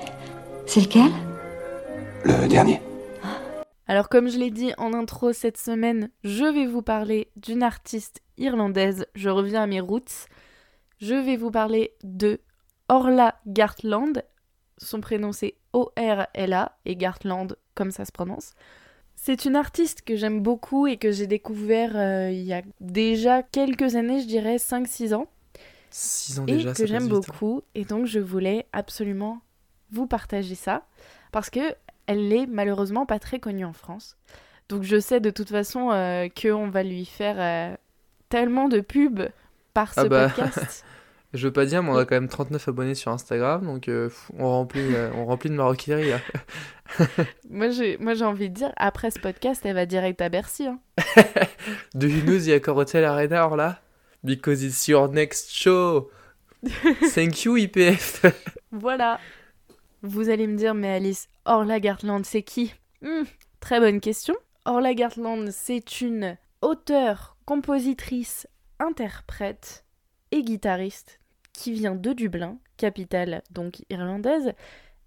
C'est 0.66 0.80
lequel? 0.80 1.10
Le 2.24 2.48
dernier 2.48 2.82
Alors 3.86 4.08
comme 4.08 4.28
je 4.28 4.36
l'ai 4.36 4.50
dit 4.50 4.72
en 4.78 4.92
intro 4.92 5.32
cette 5.32 5.56
semaine, 5.56 6.10
je 6.24 6.44
vais 6.44 6.66
vous 6.66 6.82
parler 6.82 7.30
d'une 7.36 7.62
artiste 7.62 8.20
irlandaise. 8.36 9.06
Je 9.14 9.30
reviens 9.30 9.62
à 9.62 9.66
mes 9.66 9.80
roots. 9.80 10.26
Je 11.00 11.14
vais 11.14 11.36
vous 11.36 11.52
parler 11.52 11.92
de 12.02 12.40
Orla 12.88 13.36
Gartland. 13.46 14.24
Son 14.76 15.00
prénom 15.00 15.30
c'est 15.30 15.54
O-R-L-A 15.72 16.78
et 16.84 16.96
Gartland 16.96 17.56
comme 17.76 17.92
ça 17.92 18.04
se 18.04 18.12
prononce. 18.12 18.54
C'est 19.22 19.44
une 19.44 19.54
artiste 19.54 20.00
que 20.00 20.16
j'aime 20.16 20.40
beaucoup 20.40 20.86
et 20.86 20.96
que 20.96 21.12
j'ai 21.12 21.26
découvert 21.26 21.94
euh, 21.94 22.30
il 22.30 22.40
y 22.40 22.54
a 22.54 22.62
déjà 22.80 23.42
quelques 23.42 23.94
années, 23.94 24.22
je 24.22 24.26
dirais 24.26 24.56
5-6 24.56 25.12
ans. 25.12 25.26
6 25.90 26.38
ans 26.38 26.46
et 26.46 26.52
déjà, 26.52 26.72
que 26.72 26.86
j'aime 26.86 27.04
hein. 27.04 27.08
beaucoup. 27.08 27.60
Et 27.74 27.84
donc 27.84 28.06
je 28.06 28.18
voulais 28.18 28.64
absolument 28.72 29.42
vous 29.92 30.06
partager 30.06 30.54
ça 30.54 30.86
parce 31.32 31.50
que 31.50 31.60
elle 32.06 32.32
est 32.32 32.46
malheureusement 32.46 33.04
pas 33.04 33.18
très 33.18 33.40
connue 33.40 33.66
en 33.66 33.74
France. 33.74 34.16
Donc 34.70 34.84
je 34.84 34.98
sais 34.98 35.20
de 35.20 35.28
toute 35.28 35.50
façon 35.50 35.90
euh, 35.90 36.28
qu'on 36.28 36.70
va 36.70 36.82
lui 36.82 37.04
faire 37.04 37.36
euh, 37.38 37.76
tellement 38.30 38.68
de 38.70 38.80
pubs 38.80 39.28
par 39.74 39.92
ce 39.92 40.00
Ah 40.00 40.08
bah. 40.08 40.30
podcast. 40.30 40.82
Je 41.32 41.46
veux 41.46 41.52
pas 41.52 41.64
dire, 41.64 41.82
mais 41.82 41.90
on 41.90 41.96
a 41.96 42.04
quand 42.04 42.16
même 42.16 42.28
39 42.28 42.68
abonnés 42.68 42.94
sur 42.96 43.12
Instagram, 43.12 43.64
donc 43.64 43.88
euh, 43.88 44.08
on, 44.36 44.48
remplit, 44.48 44.94
euh, 44.94 45.10
on 45.14 45.26
remplit 45.26 45.48
de 45.50 45.54
maroquinerie 45.54 46.10
là. 46.10 46.18
moi 47.50 47.70
j'ai 47.70 47.96
moi 47.98 48.14
j'ai 48.14 48.24
envie 48.24 48.48
de 48.50 48.54
dire 48.54 48.72
après 48.76 49.12
ce 49.12 49.20
podcast 49.20 49.62
elle 49.64 49.74
va 49.76 49.86
direct 49.86 50.20
à 50.20 50.28
Bercy. 50.28 50.66
hein. 50.66 50.80
Do 51.94 52.08
you 52.08 52.22
know 52.22 52.36
the 52.38 52.48
Accor 52.48 52.76
Hotel 52.76 53.04
Arena, 53.04 53.46
or 53.46 53.56
là 53.56 53.80
Because 54.24 54.62
it's 54.64 54.88
your 54.88 55.08
next 55.08 55.50
show 55.52 56.10
Thank 57.14 57.44
you, 57.44 57.56
IPF 57.56 58.26
Voilà. 58.72 59.18
Vous 60.02 60.30
allez 60.30 60.46
me 60.46 60.56
dire, 60.56 60.74
mais 60.74 60.90
Alice, 60.94 61.28
Orla 61.44 61.78
Gartland, 61.80 62.24
c'est 62.24 62.42
qui? 62.42 62.74
Hmm, 63.02 63.22
Très 63.60 63.80
bonne 63.80 64.00
question. 64.00 64.34
Orla 64.64 64.94
Gartland, 64.94 65.50
c'est 65.52 66.00
une 66.00 66.36
auteure, 66.60 67.36
compositrice, 67.46 68.46
interprète 68.78 69.84
et 70.32 70.42
guitariste 70.42 71.20
qui 71.52 71.72
vient 71.72 71.94
de 71.94 72.12
Dublin, 72.12 72.58
capitale 72.76 73.42
donc 73.50 73.82
irlandaise. 73.90 74.52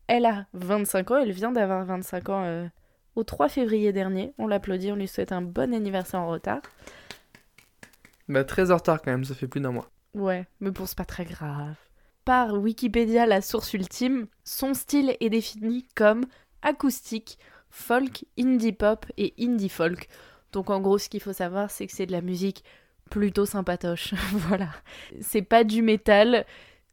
Elle 0.07 0.25
a 0.25 0.45
25 0.53 1.11
ans, 1.11 1.17
elle 1.17 1.31
vient 1.31 1.51
d'avoir 1.51 1.85
25 1.85 2.29
ans 2.29 2.43
euh, 2.43 2.67
au 3.15 3.23
3 3.23 3.49
février 3.49 3.91
dernier. 3.93 4.33
On 4.37 4.47
l'applaudit, 4.47 4.91
on 4.91 4.95
lui 4.95 5.07
souhaite 5.07 5.31
un 5.31 5.41
bon 5.41 5.73
anniversaire 5.73 6.19
en 6.19 6.29
retard. 6.29 6.61
Bah, 8.27 8.43
très 8.43 8.71
en 8.71 8.77
retard 8.77 9.01
quand 9.01 9.11
même, 9.11 9.23
ça 9.23 9.35
fait 9.35 9.47
plus 9.47 9.61
d'un 9.61 9.71
mois. 9.71 9.89
Ouais, 10.13 10.45
mais 10.59 10.71
bon, 10.71 10.85
c'est 10.85 10.97
pas 10.97 11.05
très 11.05 11.25
grave. 11.25 11.75
Par 12.25 12.53
Wikipédia, 12.53 13.25
la 13.25 13.41
source 13.41 13.73
ultime, 13.73 14.27
son 14.43 14.73
style 14.73 15.17
est 15.19 15.29
défini 15.29 15.85
comme 15.95 16.25
acoustique, 16.61 17.37
folk, 17.69 18.25
indie 18.39 18.71
pop 18.71 19.05
et 19.17 19.33
indie 19.39 19.69
folk. 19.69 20.07
Donc 20.51 20.69
en 20.69 20.79
gros, 20.79 20.97
ce 20.97 21.09
qu'il 21.09 21.19
faut 21.19 21.33
savoir, 21.33 21.71
c'est 21.71 21.87
que 21.87 21.93
c'est 21.93 22.05
de 22.05 22.11
la 22.11 22.21
musique 22.21 22.63
plutôt 23.09 23.45
sympatoche. 23.45 24.13
voilà. 24.31 24.69
C'est 25.21 25.41
pas 25.41 25.63
du 25.63 25.81
métal, 25.81 26.45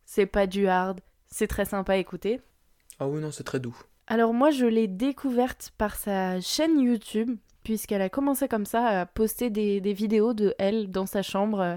c'est 0.04 0.26
pas 0.26 0.46
du 0.46 0.66
hard, 0.66 1.00
c'est 1.28 1.46
très 1.46 1.64
sympa 1.64 1.94
à 1.94 1.96
écouter. 1.96 2.40
Ah 2.98 3.08
oui, 3.08 3.20
non, 3.20 3.30
c'est 3.30 3.44
très 3.44 3.60
doux. 3.60 3.76
Alors 4.06 4.34
moi, 4.34 4.50
je 4.50 4.66
l'ai 4.66 4.88
découverte 4.88 5.72
par 5.78 5.96
sa 5.96 6.40
chaîne 6.40 6.80
YouTube, 6.80 7.36
puisqu'elle 7.62 8.02
a 8.02 8.08
commencé 8.08 8.48
comme 8.48 8.66
ça 8.66 8.86
à 8.86 9.06
poster 9.06 9.50
des, 9.50 9.80
des 9.80 9.92
vidéos 9.92 10.34
de 10.34 10.54
elle 10.58 10.90
dans 10.90 11.06
sa 11.06 11.22
chambre, 11.22 11.60
euh, 11.60 11.76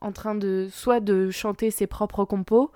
en 0.00 0.12
train 0.12 0.34
de 0.34 0.68
soit 0.70 1.00
de 1.00 1.30
chanter 1.30 1.70
ses 1.70 1.86
propres 1.86 2.24
compos, 2.24 2.70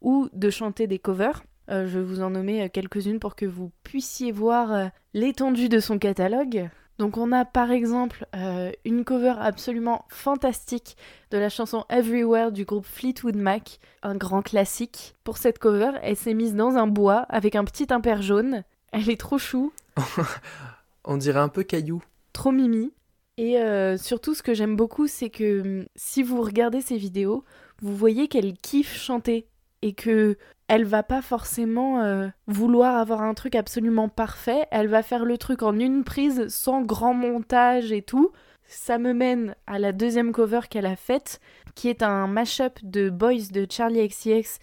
ou 0.00 0.28
de 0.32 0.50
chanter 0.50 0.86
des 0.86 0.98
covers. 0.98 1.42
Euh, 1.70 1.86
je 1.86 1.98
vais 1.98 2.04
vous 2.04 2.22
en 2.22 2.30
nommer 2.30 2.62
euh, 2.62 2.68
quelques-unes 2.72 3.18
pour 3.18 3.34
que 3.34 3.46
vous 3.46 3.72
puissiez 3.82 4.30
voir 4.30 4.72
euh, 4.72 4.86
l'étendue 5.14 5.68
de 5.68 5.80
son 5.80 5.98
catalogue. 5.98 6.68
Donc 6.98 7.18
on 7.18 7.30
a 7.32 7.44
par 7.44 7.70
exemple 7.70 8.26
euh, 8.34 8.72
une 8.84 9.04
cover 9.04 9.34
absolument 9.38 10.06
fantastique 10.08 10.96
de 11.30 11.36
la 11.38 11.48
chanson 11.50 11.84
Everywhere 11.90 12.52
du 12.52 12.64
groupe 12.64 12.86
Fleetwood 12.86 13.36
Mac, 13.36 13.80
un 14.02 14.16
grand 14.16 14.42
classique. 14.42 15.14
Pour 15.24 15.36
cette 15.36 15.58
cover, 15.58 15.92
elle 16.02 16.16
s'est 16.16 16.32
mise 16.34 16.54
dans 16.54 16.76
un 16.76 16.86
bois 16.86 17.26
avec 17.28 17.54
un 17.54 17.64
petit 17.64 17.92
impair 17.92 18.22
jaune. 18.22 18.64
Elle 18.92 19.10
est 19.10 19.20
trop 19.20 19.38
chou, 19.38 19.72
On 21.04 21.16
dirait 21.16 21.40
un 21.40 21.48
peu 21.48 21.62
caillou. 21.62 22.02
trop 22.32 22.50
mimi. 22.52 22.92
Et 23.38 23.58
euh, 23.58 23.98
surtout, 23.98 24.34
ce 24.34 24.42
que 24.42 24.54
j'aime 24.54 24.76
beaucoup, 24.76 25.06
c'est 25.06 25.28
que 25.28 25.60
hum, 25.60 25.86
si 25.94 26.22
vous 26.22 26.40
regardez 26.40 26.80
ses 26.80 26.96
vidéos, 26.96 27.44
vous 27.82 27.94
voyez 27.94 28.28
qu'elle 28.28 28.54
kiffe 28.54 28.96
chanter 28.96 29.46
et 29.86 29.92
que 29.92 30.36
elle 30.66 30.84
va 30.84 31.04
pas 31.04 31.22
forcément 31.22 32.00
euh, 32.00 32.26
vouloir 32.48 32.96
avoir 32.96 33.22
un 33.22 33.34
truc 33.34 33.54
absolument 33.54 34.08
parfait. 34.08 34.66
Elle 34.72 34.88
va 34.88 35.04
faire 35.04 35.24
le 35.24 35.38
truc 35.38 35.62
en 35.62 35.78
une 35.78 36.02
prise, 36.02 36.48
sans 36.48 36.82
grand 36.82 37.14
montage 37.14 37.92
et 37.92 38.02
tout. 38.02 38.32
Ça 38.66 38.98
me 38.98 39.12
mène 39.12 39.54
à 39.68 39.78
la 39.78 39.92
deuxième 39.92 40.32
cover 40.32 40.62
qu'elle 40.68 40.86
a 40.86 40.96
faite, 40.96 41.40
qui 41.76 41.88
est 41.88 42.02
un 42.02 42.26
mashup 42.26 42.80
de 42.82 43.10
Boys 43.10 43.52
de 43.52 43.64
Charlie 43.70 44.08
XCX 44.08 44.58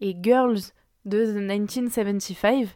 et 0.00 0.16
Girls 0.22 0.60
de 1.06 1.26
The 1.26 1.34
1975. 1.34 2.68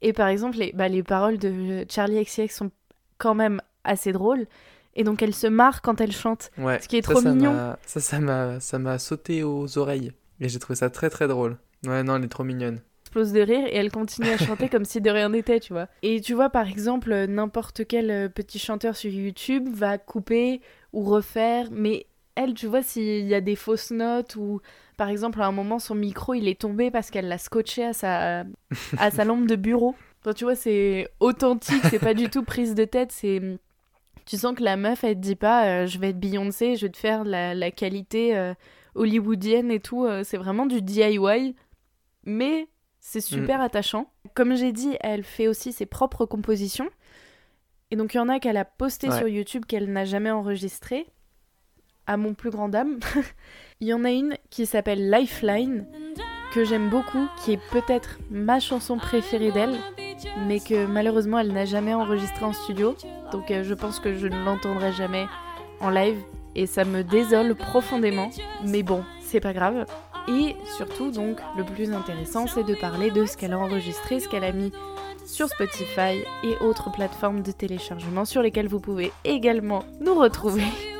Et 0.00 0.12
par 0.12 0.28
exemple, 0.28 0.58
les, 0.58 0.72
bah, 0.72 0.86
les 0.86 1.02
paroles 1.02 1.38
de 1.38 1.84
Charlie 1.90 2.22
XCX 2.24 2.48
sont 2.48 2.70
quand 3.18 3.34
même 3.34 3.60
assez 3.82 4.12
drôles. 4.12 4.46
Et 4.94 5.02
donc 5.02 5.20
elle 5.20 5.34
se 5.34 5.48
marre 5.48 5.82
quand 5.82 6.00
elle 6.00 6.12
chante. 6.12 6.52
Ouais. 6.58 6.80
Ce 6.80 6.86
qui 6.86 6.96
est 6.96 7.04
ça, 7.04 7.12
trop 7.12 7.20
ça 7.20 7.34
mignon. 7.34 7.74
ça 7.86 8.78
m'a 8.78 8.98
sauté 9.00 9.42
aux 9.42 9.78
oreilles. 9.78 10.12
Et 10.40 10.48
j'ai 10.48 10.58
trouvé 10.58 10.76
ça 10.76 10.90
très 10.90 11.10
très 11.10 11.28
drôle. 11.28 11.56
Ouais, 11.86 12.02
non, 12.02 12.16
elle 12.16 12.24
est 12.24 12.28
trop 12.28 12.44
mignonne. 12.44 12.80
explose 13.04 13.32
de 13.32 13.40
rire 13.40 13.66
et 13.66 13.76
elle 13.76 13.92
continue 13.92 14.30
à 14.30 14.38
chanter 14.38 14.68
comme 14.68 14.84
si 14.84 15.00
de 15.00 15.10
rien 15.10 15.28
n'était, 15.28 15.60
tu 15.60 15.72
vois. 15.72 15.86
Et 16.02 16.20
tu 16.20 16.34
vois, 16.34 16.50
par 16.50 16.68
exemple, 16.68 17.12
euh, 17.12 17.26
n'importe 17.26 17.86
quel 17.86 18.10
euh, 18.10 18.28
petit 18.28 18.58
chanteur 18.58 18.96
sur 18.96 19.10
YouTube 19.12 19.68
va 19.72 19.98
couper 19.98 20.60
ou 20.92 21.04
refaire, 21.04 21.68
mais 21.70 22.06
elle, 22.34 22.54
tu 22.54 22.66
vois, 22.66 22.82
s'il 22.82 23.26
y 23.26 23.34
a 23.34 23.40
des 23.40 23.54
fausses 23.54 23.92
notes 23.92 24.34
ou, 24.34 24.60
par 24.96 25.08
exemple, 25.08 25.40
à 25.40 25.46
un 25.46 25.52
moment, 25.52 25.78
son 25.78 25.94
micro, 25.94 26.34
il 26.34 26.48
est 26.48 26.60
tombé 26.60 26.90
parce 26.90 27.10
qu'elle 27.10 27.28
l'a 27.28 27.38
scotché 27.38 27.84
à 27.84 27.92
sa, 27.92 28.44
à 28.98 29.10
sa 29.12 29.24
lampe 29.24 29.46
de 29.46 29.54
bureau. 29.56 29.94
Enfin, 30.20 30.32
tu 30.32 30.44
vois, 30.44 30.56
c'est 30.56 31.06
authentique, 31.20 31.82
c'est 31.90 31.98
pas 32.00 32.14
du 32.14 32.28
tout 32.30 32.42
prise 32.42 32.74
de 32.74 32.84
tête, 32.84 33.12
c'est... 33.12 33.40
Tu 34.26 34.38
sens 34.38 34.56
que 34.56 34.64
la 34.64 34.76
meuf, 34.78 35.04
elle 35.04 35.16
te 35.16 35.20
dit 35.20 35.36
pas 35.36 35.66
euh, 35.66 35.86
je 35.86 35.98
vais 35.98 36.08
être 36.08 36.18
Beyoncé, 36.18 36.76
je 36.76 36.86
vais 36.86 36.92
te 36.92 36.96
faire 36.96 37.24
la, 37.24 37.54
la 37.54 37.70
qualité 37.70 38.54
hollywoodienne 38.94 39.70
et 39.70 39.80
tout. 39.80 40.04
euh, 40.04 40.22
c'est 40.24 40.36
vraiment 40.36 40.66
du 40.66 40.82
DIY, 40.82 41.54
mais 42.24 42.68
c'est 43.00 43.20
super 43.20 43.60
attachant. 43.60 44.10
Comme 44.34 44.54
j'ai 44.54 44.72
dit, 44.72 44.96
elle 45.00 45.24
fait 45.24 45.46
aussi 45.48 45.72
ses 45.72 45.86
propres 45.86 46.24
compositions. 46.26 46.88
Et 47.90 47.96
donc, 47.96 48.14
il 48.14 48.16
y 48.16 48.20
en 48.20 48.28
a 48.28 48.40
qu'elle 48.40 48.56
a 48.56 48.64
posté 48.64 49.08
Ouais. 49.08 49.18
sur 49.18 49.28
YouTube 49.28 49.64
qu'elle 49.66 49.92
n'a 49.92 50.04
jamais 50.04 50.30
enregistré. 50.30 51.06
À 52.06 52.16
mon 52.16 52.34
plus 52.34 52.50
grand 52.50 52.68
dame. 52.68 52.98
Il 53.80 53.88
y 53.88 53.94
en 53.94 54.04
a 54.04 54.10
une 54.10 54.36
qui 54.50 54.66
s'appelle 54.66 55.10
Lifeline, 55.10 55.86
que 56.52 56.64
j'aime 56.64 56.90
beaucoup, 56.90 57.26
qui 57.42 57.52
est 57.52 57.60
peut-être 57.70 58.18
ma 58.30 58.60
chanson 58.60 58.98
préférée 58.98 59.52
d'elle, 59.52 59.76
mais 60.46 60.60
que 60.60 60.84
malheureusement 60.86 61.38
elle 61.38 61.52
n'a 61.52 61.64
jamais 61.64 61.94
enregistrée 61.94 62.44
en 62.44 62.52
studio. 62.52 62.94
Donc 63.32 63.50
euh, 63.50 63.64
je 63.64 63.72
pense 63.74 64.00
que 64.00 64.14
je 64.16 64.26
ne 64.28 64.44
l'entendrai 64.44 64.92
jamais 64.92 65.26
en 65.80 65.88
live 65.90 66.18
et 66.54 66.66
ça 66.66 66.84
me 66.84 67.02
désole 67.02 67.54
profondément. 67.54 68.30
Mais 68.64 68.82
bon, 68.82 69.04
c'est 69.20 69.40
pas 69.40 69.52
grave. 69.52 69.86
Et 70.28 70.56
surtout, 70.76 71.10
donc, 71.10 71.38
le 71.56 71.64
plus 71.64 71.92
intéressant, 71.92 72.46
c'est 72.46 72.64
de 72.64 72.74
parler 72.74 73.10
de 73.10 73.26
ce 73.26 73.36
qu'elle 73.36 73.52
a 73.52 73.58
enregistré, 73.58 74.20
ce 74.20 74.28
qu'elle 74.28 74.44
a 74.44 74.52
mis 74.52 74.72
sur 75.26 75.48
Spotify 75.48 76.22
et 76.42 76.56
autres 76.60 76.90
plateformes 76.90 77.42
de 77.42 77.52
téléchargement 77.52 78.24
sur 78.24 78.42
lesquelles 78.42 78.68
vous 78.68 78.80
pouvez 78.80 79.12
également 79.24 79.84
nous 80.00 80.14
retrouver. 80.14 80.64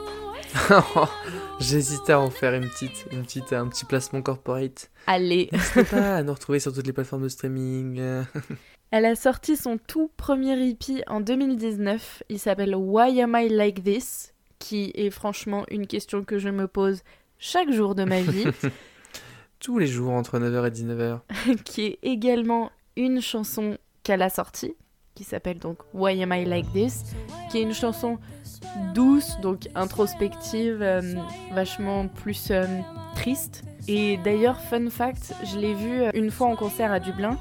J'hésitais 1.60 2.12
à 2.12 2.20
en 2.20 2.30
faire 2.30 2.54
une 2.54 2.68
petite, 2.68 3.06
une 3.12 3.22
petite, 3.22 3.52
un 3.52 3.68
petit 3.68 3.84
placement 3.84 4.22
corporate. 4.22 4.90
Allez, 5.06 5.48
N'hésitez 5.52 5.84
pas 5.84 6.16
à 6.16 6.22
nous 6.22 6.32
retrouver 6.32 6.60
sur 6.60 6.72
toutes 6.72 6.86
les 6.86 6.92
plateformes 6.92 7.22
de 7.22 7.28
streaming. 7.28 8.00
Elle 8.90 9.04
a 9.06 9.16
sorti 9.16 9.56
son 9.56 9.78
tout 9.78 10.10
premier 10.16 10.68
EP 10.68 11.02
en 11.06 11.20
2019. 11.20 12.22
Il 12.28 12.38
s'appelle 12.38 12.74
Why 12.76 13.20
Am 13.20 13.36
I 13.36 13.48
Like 13.48 13.82
This? 13.82 14.33
Qui 14.64 14.92
est 14.94 15.10
franchement 15.10 15.66
une 15.70 15.86
question 15.86 16.24
que 16.24 16.38
je 16.38 16.48
me 16.48 16.66
pose 16.66 17.02
chaque 17.38 17.70
jour 17.70 17.94
de 17.94 18.04
ma 18.04 18.22
vie, 18.22 18.46
Tous 19.60 19.78
les 19.78 19.86
jours 19.86 20.12
entre 20.12 20.38
9h 20.38 20.66
et 20.66 20.70
19h. 20.70 21.20
qui 21.64 21.82
est 21.82 21.98
également 22.02 22.70
une 22.96 23.20
chanson 23.20 23.76
qu'elle 24.04 24.22
a 24.22 24.30
sortie, 24.30 24.74
qui 25.14 25.22
s'appelle 25.22 25.58
donc 25.58 25.80
Why 25.92 26.22
Am 26.22 26.32
I 26.32 26.46
Like 26.46 26.72
This, 26.72 27.14
qui 27.50 27.58
est 27.58 27.62
une 27.62 27.74
chanson 27.74 28.18
douce, 28.94 29.38
donc 29.42 29.68
introspective, 29.74 30.80
euh, 30.80 31.14
vachement 31.52 32.08
plus 32.08 32.48
euh, 32.50 32.64
triste. 33.14 33.64
Et 33.86 34.16
d'ailleurs, 34.24 34.58
fun 34.58 34.88
fact, 34.88 35.34
je 35.44 35.58
l'ai 35.58 35.74
vue 35.74 36.04
euh, 36.04 36.10
une 36.14 36.30
fois 36.30 36.46
en 36.46 36.56
concert 36.56 36.90
à 36.90 37.00
Dublin. 37.00 37.36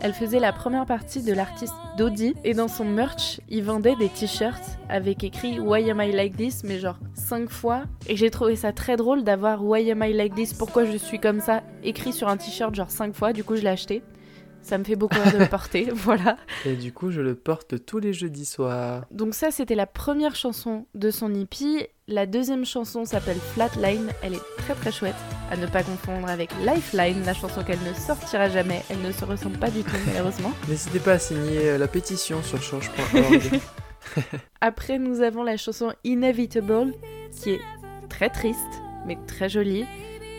Elle 0.00 0.12
faisait 0.12 0.38
la 0.38 0.52
première 0.52 0.86
partie 0.86 1.22
de 1.22 1.32
l'artiste 1.32 1.74
Dodie 1.96 2.34
et 2.44 2.54
dans 2.54 2.68
son 2.68 2.84
merch, 2.84 3.40
il 3.48 3.64
vendait 3.64 3.96
des 3.96 4.08
t-shirts 4.08 4.78
avec 4.88 5.24
écrit 5.24 5.58
Why 5.58 5.90
am 5.90 6.00
I 6.00 6.12
like 6.12 6.36
this 6.36 6.62
mais 6.62 6.78
genre 6.78 6.98
5 7.14 7.50
fois 7.50 7.82
et 8.06 8.16
j'ai 8.16 8.30
trouvé 8.30 8.54
ça 8.54 8.72
très 8.72 8.96
drôle 8.96 9.24
d'avoir 9.24 9.64
Why 9.64 9.90
am 9.90 10.04
I 10.04 10.12
like 10.12 10.36
this 10.36 10.54
pourquoi 10.54 10.84
je 10.84 10.96
suis 10.96 11.18
comme 11.18 11.40
ça 11.40 11.62
écrit 11.82 12.12
sur 12.12 12.28
un 12.28 12.36
t-shirt 12.36 12.74
genre 12.76 12.90
5 12.90 13.12
fois 13.12 13.32
du 13.32 13.42
coup 13.42 13.56
je 13.56 13.62
l'ai 13.62 13.68
acheté. 13.68 14.02
Ça 14.62 14.76
me 14.76 14.84
fait 14.84 14.96
beaucoup 14.96 15.18
rire 15.18 15.32
de 15.32 15.38
le 15.38 15.48
porter, 15.48 15.88
voilà. 15.94 16.36
Et 16.66 16.74
du 16.74 16.92
coup, 16.92 17.10
je 17.10 17.20
le 17.20 17.34
porte 17.34 17.84
tous 17.86 18.00
les 18.00 18.12
jeudis 18.12 18.44
soirs. 18.44 19.06
Donc 19.10 19.34
ça, 19.34 19.50
c'était 19.50 19.76
la 19.76 19.86
première 19.86 20.34
chanson 20.34 20.86
de 20.94 21.10
son 21.10 21.32
EP. 21.32 21.90
La 22.10 22.24
deuxième 22.24 22.64
chanson 22.64 23.04
s'appelle 23.04 23.36
Flatline. 23.36 24.08
Elle 24.22 24.32
est 24.32 24.56
très 24.56 24.72
très 24.72 24.90
chouette. 24.90 25.14
À 25.50 25.58
ne 25.58 25.66
pas 25.66 25.82
confondre 25.82 26.26
avec 26.26 26.48
Lifeline, 26.64 27.22
la 27.26 27.34
chanson 27.34 27.62
qu'elle 27.62 27.82
ne 27.86 27.92
sortira 27.92 28.48
jamais. 28.48 28.82
Elle 28.88 29.02
ne 29.02 29.12
se 29.12 29.26
ressemble 29.26 29.58
pas 29.58 29.68
du 29.68 29.82
tout, 29.82 29.96
malheureusement. 30.06 30.52
N'hésitez 30.70 31.00
pas 31.00 31.12
à 31.12 31.18
signer 31.18 31.68
euh, 31.68 31.76
la 31.76 31.86
pétition 31.86 32.42
sur 32.42 32.62
change.org. 32.62 33.60
Après, 34.62 34.98
nous 34.98 35.20
avons 35.20 35.42
la 35.42 35.58
chanson 35.58 35.92
Inevitable, 36.02 36.94
qui 37.42 37.50
est 37.50 37.60
très 38.08 38.30
triste, 38.30 38.56
mais 39.06 39.18
très 39.26 39.50
jolie. 39.50 39.84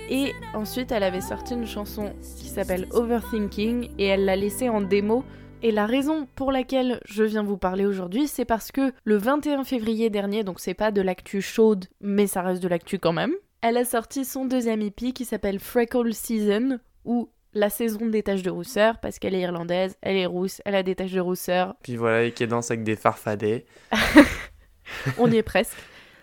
Et 0.10 0.34
ensuite, 0.56 0.92
elle 0.92 1.04
avait 1.04 1.22
sorti 1.22 1.54
une 1.54 1.68
chanson 1.68 2.14
qui 2.36 2.48
s'appelle 2.48 2.88
Overthinking, 2.90 3.90
et 4.00 4.06
elle 4.06 4.26
l'a 4.26 4.36
laissée 4.36 4.70
en 4.70 4.82
démo. 4.82 5.24
Et 5.62 5.72
la 5.72 5.86
raison 5.86 6.26
pour 6.36 6.54
laquelle 6.54 7.02
je 7.06 7.24
viens 7.24 7.44
vous 7.44 7.58
parler 7.58 7.86
aujourd'hui, 7.86 8.28
c'est 8.28 8.46
parce 8.46 8.72
que 8.72 8.94
le 9.04 9.18
21 9.18 9.66
février 9.66 10.10
dernier, 10.10 10.46
donc 10.46 10.62
c'est 10.62 10.74
pas 10.74 10.92
de 10.92 11.02
l'actu 11.02 11.42
chaude, 11.42 11.86
mais 12.00 12.28
ça 12.28 12.42
reste 12.42 12.64
de 12.64 12.70
l'actu 12.70 12.98
quand 12.98 13.12
même, 13.12 13.34
elle 13.62 13.76
a 13.76 13.84
sorti 13.84 14.24
son 14.24 14.46
deuxième 14.46 14.82
EP 14.82 15.12
qui 15.12 15.26
s'appelle 15.26 15.60
Freckle 15.60 16.14
Season, 16.14 16.80
ou 17.04 17.30
la 17.54 17.70
saison 17.70 18.06
des 18.06 18.24
taches 18.24 18.42
de 18.42 18.50
rousseur, 18.50 19.00
parce 19.00 19.20
qu'elle 19.20 19.36
est 19.36 19.42
irlandaise, 19.42 19.98
elle 20.02 20.16
est 20.16 20.26
rousse, 20.26 20.62
elle 20.64 20.76
a 20.76 20.84
des 20.84 20.96
taches 20.96 21.12
de 21.12 21.20
rousseur, 21.20 21.76
Puis 21.84 21.98
voilà, 21.98 22.24
et 22.24 22.32
qui 22.32 22.48
danse 22.48 22.72
avec 22.72 22.84
des 22.84 22.96
farfadets. 22.96 23.66
On 25.18 25.30
y 25.30 25.36
est 25.36 25.44
presque. 25.44 25.76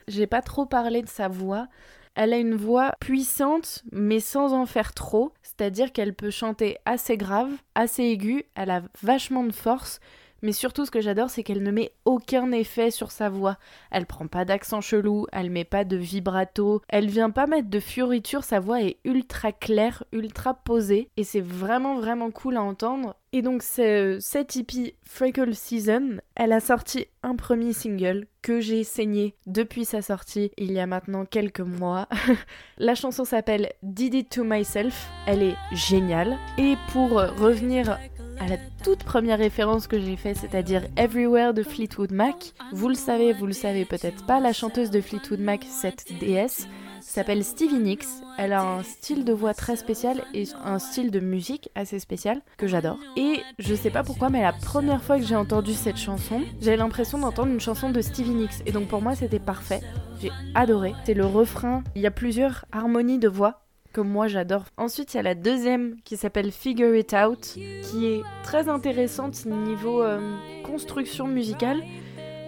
J'ai 0.09 0.26
pas 0.26 0.40
trop 0.40 0.64
parlé 0.64 1.02
de 1.02 1.09
sa 1.09 1.28
voix. 1.28 1.69
Elle 2.16 2.32
a 2.32 2.38
une 2.38 2.54
voix 2.54 2.92
puissante, 2.99 3.85
mais 3.92 4.20
sans 4.20 4.54
en 4.54 4.64
faire 4.64 4.94
trop. 4.94 5.32
C'est-à-dire 5.42 5.92
qu'elle 5.92 6.14
peut 6.14 6.30
chanter 6.30 6.78
assez 6.87 7.18
grave, 7.18 7.50
assez 7.75 8.04
aiguë. 8.04 8.44
Elle 8.54 8.70
a 8.70 8.82
vachement 9.02 9.44
de 9.44 9.52
force. 9.52 10.00
Mais 10.43 10.52
surtout, 10.52 10.85
ce 10.85 10.90
que 10.90 11.00
j'adore, 11.00 11.31
c'est 11.31 11.43
qu'elle 11.43 11.62
ne 11.62 11.71
met 11.71 11.93
aucun 12.05 12.52
effet 12.52 12.90
sur 12.90 13.11
sa 13.11 13.28
voix. 13.28 13.57
Elle 13.91 14.06
prend 14.06 14.26
pas 14.26 14.45
d'accent 14.45 14.80
chelou, 14.80 15.26
elle 15.32 15.50
met 15.50 15.65
pas 15.65 15.84
de 15.84 15.97
vibrato, 15.97 16.82
elle 16.89 17.08
vient 17.08 17.30
pas 17.30 17.47
mettre 17.47 17.71
de 17.71 17.80
fioriture. 17.80 18.45
Sa 18.45 18.60
voix 18.60 18.82
est 18.82 18.99
ultra 19.04 19.52
claire, 19.52 20.04
ultra 20.13 20.54
posée. 20.54 21.10
Et 21.17 21.25
c'est 21.25 21.41
vraiment, 21.41 21.97
vraiment 21.97 22.30
cool 22.30 22.56
à 22.56 22.63
entendre. 22.63 23.17
Et 23.32 23.43
donc, 23.43 23.63
cette 23.63 24.56
EP 24.56 24.97
Freckle 25.02 25.54
Season, 25.54 26.21
elle 26.37 26.52
a 26.52 26.60
sorti 26.60 27.06
un 27.23 27.37
premier 27.37 27.73
single 27.73 28.28
que 28.41 28.60
j'ai 28.60 28.84
saigné 28.84 29.34
depuis 29.47 29.84
sa 29.84 30.00
sortie 30.00 30.52
il 30.56 30.73
y 30.73 30.78
a 30.78 30.87
maintenant 30.87 31.26
quelques 31.26 31.60
mois. 31.60 32.08
la 32.78 32.95
chanson 32.95 33.25
s'appelle 33.25 33.73
Did 33.82 34.15
It 34.15 34.30
To 34.30 34.45
Myself. 34.45 35.08
Elle 35.26 35.43
est 35.43 35.56
géniale. 35.73 36.39
Et 36.56 36.76
pour 36.93 37.10
revenir 37.10 37.99
à 38.40 38.49
la 38.49 38.56
toute 38.84 39.04
première 39.04 39.38
référence 39.38 39.86
que 39.86 39.99
j'ai 39.99 40.16
faite, 40.16 40.36
c'est-à-dire 40.36 40.82
Everywhere 40.96 41.54
de 41.54 41.62
Fleetwood 41.62 42.12
Mac, 42.12 42.52
vous 42.72 42.88
le 42.88 42.94
savez, 42.94 43.32
vous 43.32 43.46
le 43.46 43.52
savez 43.52 43.84
peut-être 43.84 44.26
pas, 44.26 44.40
la 44.40 44.52
chanteuse 44.52 44.90
de 44.90 45.00
Fleetwood 45.00 45.40
Mac, 45.40 45.64
cette 45.68 46.04
déesse, 46.20 46.68
s'appelle 47.00 47.44
Stevie 47.44 47.78
Nicks. 47.78 48.04
Elle 48.38 48.52
a 48.52 48.62
un 48.62 48.82
style 48.82 49.25
de 49.25 49.32
voix 49.32 49.54
très 49.54 49.76
spécial 49.76 50.22
et 50.34 50.44
un 50.64 50.78
style 50.78 51.10
de 51.10 51.20
musique 51.20 51.70
assez 51.75 51.99
spécial 51.99 52.42
que 52.58 52.66
j'adore. 52.66 52.99
Et 53.16 53.40
je 53.58 53.75
sais 53.75 53.90
pas 53.90 54.02
pourquoi, 54.02 54.28
mais 54.28 54.42
la 54.42 54.52
première 54.52 55.02
fois 55.02 55.18
que 55.18 55.25
j'ai 55.25 55.36
entendu 55.36 55.72
cette 55.72 55.96
chanson, 55.96 56.42
j'avais 56.60 56.76
l'impression 56.76 57.18
d'entendre 57.18 57.52
une 57.52 57.60
chanson 57.60 57.90
de 57.90 58.00
Stevie 58.00 58.34
Nicks. 58.34 58.62
Et 58.66 58.72
donc 58.72 58.88
pour 58.88 59.00
moi, 59.00 59.14
c'était 59.14 59.38
parfait. 59.38 59.80
J'ai 60.20 60.30
adoré. 60.54 60.94
C'est 61.04 61.14
le 61.14 61.26
refrain. 61.26 61.82
Il 61.94 62.02
y 62.02 62.06
a 62.06 62.10
plusieurs 62.10 62.64
harmonies 62.72 63.18
de 63.18 63.28
voix 63.28 63.66
moi 64.00 64.28
j'adore. 64.28 64.65
Ensuite, 64.76 65.15
il 65.15 65.17
y 65.17 65.21
a 65.21 65.23
la 65.23 65.35
deuxième 65.35 65.97
qui 66.04 66.17
s'appelle 66.17 66.52
Figure 66.52 66.95
It 66.95 67.15
Out, 67.15 67.54
qui 67.82 68.06
est 68.06 68.23
très 68.43 68.69
intéressante 68.69 69.47
niveau 69.47 70.02
euh, 70.02 70.37
construction 70.65 71.26
musicale. 71.26 71.82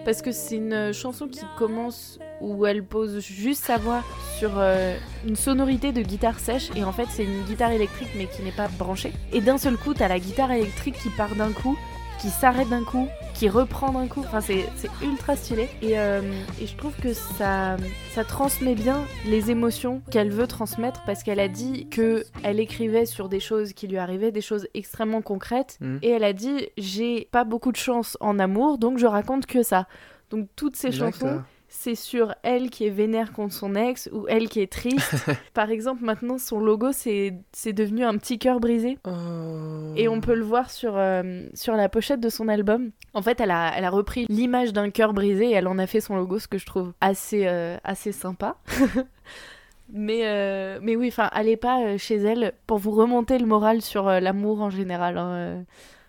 Parce 0.05 0.21
que 0.21 0.31
c'est 0.31 0.55
une 0.55 0.93
chanson 0.93 1.27
qui 1.27 1.41
commence 1.57 2.19
où 2.41 2.65
elle 2.65 2.83
pose 2.83 3.19
juste 3.19 3.65
sa 3.65 3.77
voix 3.77 4.03
sur 4.37 4.51
euh, 4.57 4.97
une 5.27 5.35
sonorité 5.35 5.91
de 5.91 6.01
guitare 6.01 6.39
sèche 6.39 6.69
et 6.75 6.83
en 6.83 6.93
fait 6.93 7.07
c'est 7.09 7.25
une 7.25 7.43
guitare 7.43 7.71
électrique 7.71 8.09
mais 8.15 8.27
qui 8.27 8.41
n'est 8.41 8.51
pas 8.51 8.69
branchée. 8.69 9.11
Et 9.33 9.41
d'un 9.41 9.57
seul 9.57 9.77
coup 9.77 9.93
t'as 9.93 10.07
la 10.07 10.19
guitare 10.19 10.51
électrique 10.51 10.95
qui 11.01 11.09
part 11.09 11.35
d'un 11.35 11.51
coup, 11.51 11.77
qui 12.21 12.29
s'arrête 12.29 12.69
d'un 12.69 12.83
coup, 12.83 13.07
qui 13.39 13.47
reprend 13.47 13.93
d'un 13.93 14.07
coup. 14.07 14.19
Enfin 14.19 14.41
c'est 14.41 14.65
ultra 15.01 15.37
stylé 15.37 15.69
et, 15.81 15.97
euh, 15.97 16.21
et 16.61 16.67
je 16.67 16.75
trouve 16.75 16.93
que 17.01 17.13
ça, 17.13 17.77
ça 18.11 18.25
transmet 18.25 18.75
bien 18.75 19.05
les 19.25 19.49
émotions 19.49 20.01
qu'elle 20.11 20.29
veut 20.29 20.45
transmettre 20.45 21.03
parce 21.05 21.23
qu'elle 21.23 21.39
a 21.39 21.47
dit 21.47 21.87
que 21.87 22.25
elle 22.43 22.59
écrivait 22.59 23.05
sur 23.05 23.29
des 23.29 23.39
choses 23.39 23.71
qui 23.71 23.87
lui 23.87 23.97
arrivaient, 23.97 24.33
des 24.33 24.41
choses 24.41 24.67
extrêmement 24.73 25.21
concrètes 25.21 25.77
Mm. 25.79 25.97
et 26.01 26.09
elle 26.09 26.23
a 26.25 26.33
dit 26.33 26.67
j'ai 26.77 27.29
pas 27.31 27.45
beaucoup 27.45 27.71
de 27.71 27.77
chance 27.77 28.17
en 28.19 28.39
amour 28.39 28.77
donc 28.77 28.97
je 28.97 29.05
raconte 29.05 29.45
que 29.45 29.63
ça. 29.63 29.87
Donc 30.31 30.47
toutes 30.57 30.75
ces 30.75 30.91
chansons. 30.91 31.41
C'est 31.69 31.95
sur 31.95 32.33
elle 32.43 32.69
qui 32.69 32.85
est 32.85 32.89
vénère 32.89 33.31
contre 33.31 33.53
son 33.53 33.75
ex 33.75 34.09
ou 34.11 34.25
elle 34.27 34.49
qui 34.49 34.59
est 34.59 34.71
triste. 34.71 35.15
Par 35.53 35.69
exemple, 35.69 36.03
maintenant, 36.03 36.37
son 36.37 36.59
logo, 36.59 36.91
c'est 36.91 37.31
devenu 37.65 38.03
un 38.03 38.17
petit 38.17 38.39
cœur 38.39 38.59
brisé. 38.59 38.97
Oh. 39.05 39.93
Et 39.95 40.07
on 40.07 40.19
peut 40.19 40.33
le 40.33 40.43
voir 40.43 40.71
sur, 40.71 40.97
euh, 40.97 41.45
sur 41.53 41.75
la 41.75 41.87
pochette 41.87 42.19
de 42.19 42.29
son 42.29 42.47
album. 42.47 42.91
En 43.13 43.21
fait, 43.21 43.39
elle 43.39 43.51
a, 43.51 43.71
elle 43.77 43.85
a 43.85 43.89
repris 43.89 44.25
l'image 44.29 44.73
d'un 44.73 44.89
cœur 44.89 45.13
brisé 45.13 45.49
et 45.49 45.53
elle 45.53 45.67
en 45.67 45.77
a 45.77 45.87
fait 45.87 46.01
son 46.01 46.15
logo, 46.15 46.39
ce 46.39 46.47
que 46.47 46.57
je 46.57 46.65
trouve 46.65 46.93
assez, 47.01 47.45
euh, 47.47 47.77
assez 47.83 48.11
sympa. 48.11 48.57
mais, 49.93 50.21
euh, 50.25 50.79
mais 50.81 50.95
oui, 50.95 51.07
enfin, 51.09 51.29
allez 51.31 51.57
pas 51.57 51.97
chez 51.97 52.15
elle 52.17 52.53
pour 52.67 52.79
vous 52.79 52.91
remonter 52.91 53.37
le 53.37 53.45
moral 53.45 53.81
sur 53.81 54.07
euh, 54.07 54.19
l'amour 54.19 54.61
en 54.61 54.69
général. 54.69 55.17
hein, 55.17 55.29
euh. 55.29 55.61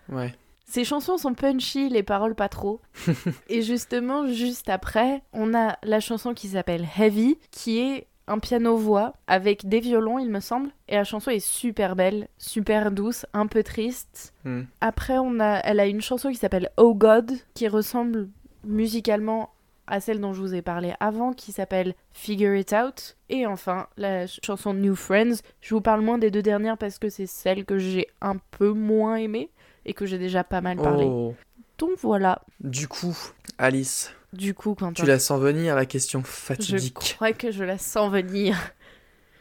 Ouais. 0.09 0.33
Ces 0.71 0.85
chansons 0.85 1.17
sont 1.17 1.33
punchy, 1.33 1.89
les 1.89 2.01
paroles 2.01 2.33
pas 2.33 2.47
trop. 2.47 2.79
et 3.49 3.61
justement, 3.61 4.25
juste 4.27 4.69
après, 4.69 5.21
on 5.33 5.53
a 5.53 5.77
la 5.83 5.99
chanson 5.99 6.33
qui 6.33 6.47
s'appelle 6.47 6.87
Heavy, 6.97 7.37
qui 7.51 7.79
est 7.79 8.07
un 8.27 8.39
piano-voix 8.39 9.11
avec 9.27 9.67
des 9.67 9.81
violons, 9.81 10.17
il 10.17 10.29
me 10.29 10.39
semble. 10.39 10.69
Et 10.87 10.95
la 10.95 11.03
chanson 11.03 11.29
est 11.29 11.45
super 11.45 11.97
belle, 11.97 12.29
super 12.37 12.91
douce, 12.91 13.25
un 13.33 13.47
peu 13.47 13.63
triste. 13.63 14.33
Hmm. 14.45 14.61
Après, 14.79 15.17
on 15.17 15.41
a, 15.41 15.55
elle 15.65 15.81
a 15.81 15.87
une 15.87 15.99
chanson 15.99 16.29
qui 16.29 16.37
s'appelle 16.37 16.69
Oh 16.77 16.95
God, 16.95 17.33
qui 17.53 17.67
ressemble 17.67 18.29
musicalement 18.63 19.49
à 19.87 19.99
celle 19.99 20.21
dont 20.21 20.31
je 20.31 20.39
vous 20.39 20.55
ai 20.55 20.61
parlé 20.61 20.93
avant, 21.01 21.33
qui 21.33 21.51
s'appelle 21.51 21.95
Figure 22.13 22.55
It 22.55 22.71
Out. 22.73 23.17
Et 23.27 23.45
enfin, 23.45 23.87
la 23.97 24.19
ch- 24.19 24.39
chanson 24.41 24.73
New 24.73 24.95
Friends. 24.95 25.41
Je 25.59 25.75
vous 25.75 25.81
parle 25.81 25.99
moins 25.99 26.17
des 26.17 26.31
deux 26.31 26.41
dernières 26.41 26.77
parce 26.77 26.97
que 26.97 27.09
c'est 27.09 27.25
celle 27.25 27.65
que 27.65 27.77
j'ai 27.77 28.07
un 28.21 28.37
peu 28.51 28.71
moins 28.71 29.15
aimée 29.17 29.49
et 29.85 29.93
que 29.93 30.05
j'ai 30.05 30.17
déjà 30.17 30.43
pas 30.43 30.61
mal 30.61 30.77
parlé. 30.77 31.05
Oh. 31.05 31.35
Donc 31.77 31.91
voilà. 32.01 32.41
Du 32.59 32.87
coup, 32.87 33.17
Alice, 33.57 34.13
Du 34.33 34.53
coup, 34.53 34.75
Quentin, 34.75 34.93
tu 34.93 35.05
la 35.05 35.19
sens 35.19 35.39
venir 35.41 35.75
la 35.75 35.85
question 35.85 36.21
je 36.21 36.27
fatidique. 36.29 37.15
crois 37.15 37.33
que 37.33 37.51
je 37.51 37.63
la 37.63 37.77
sens 37.77 38.11
venir. 38.11 38.57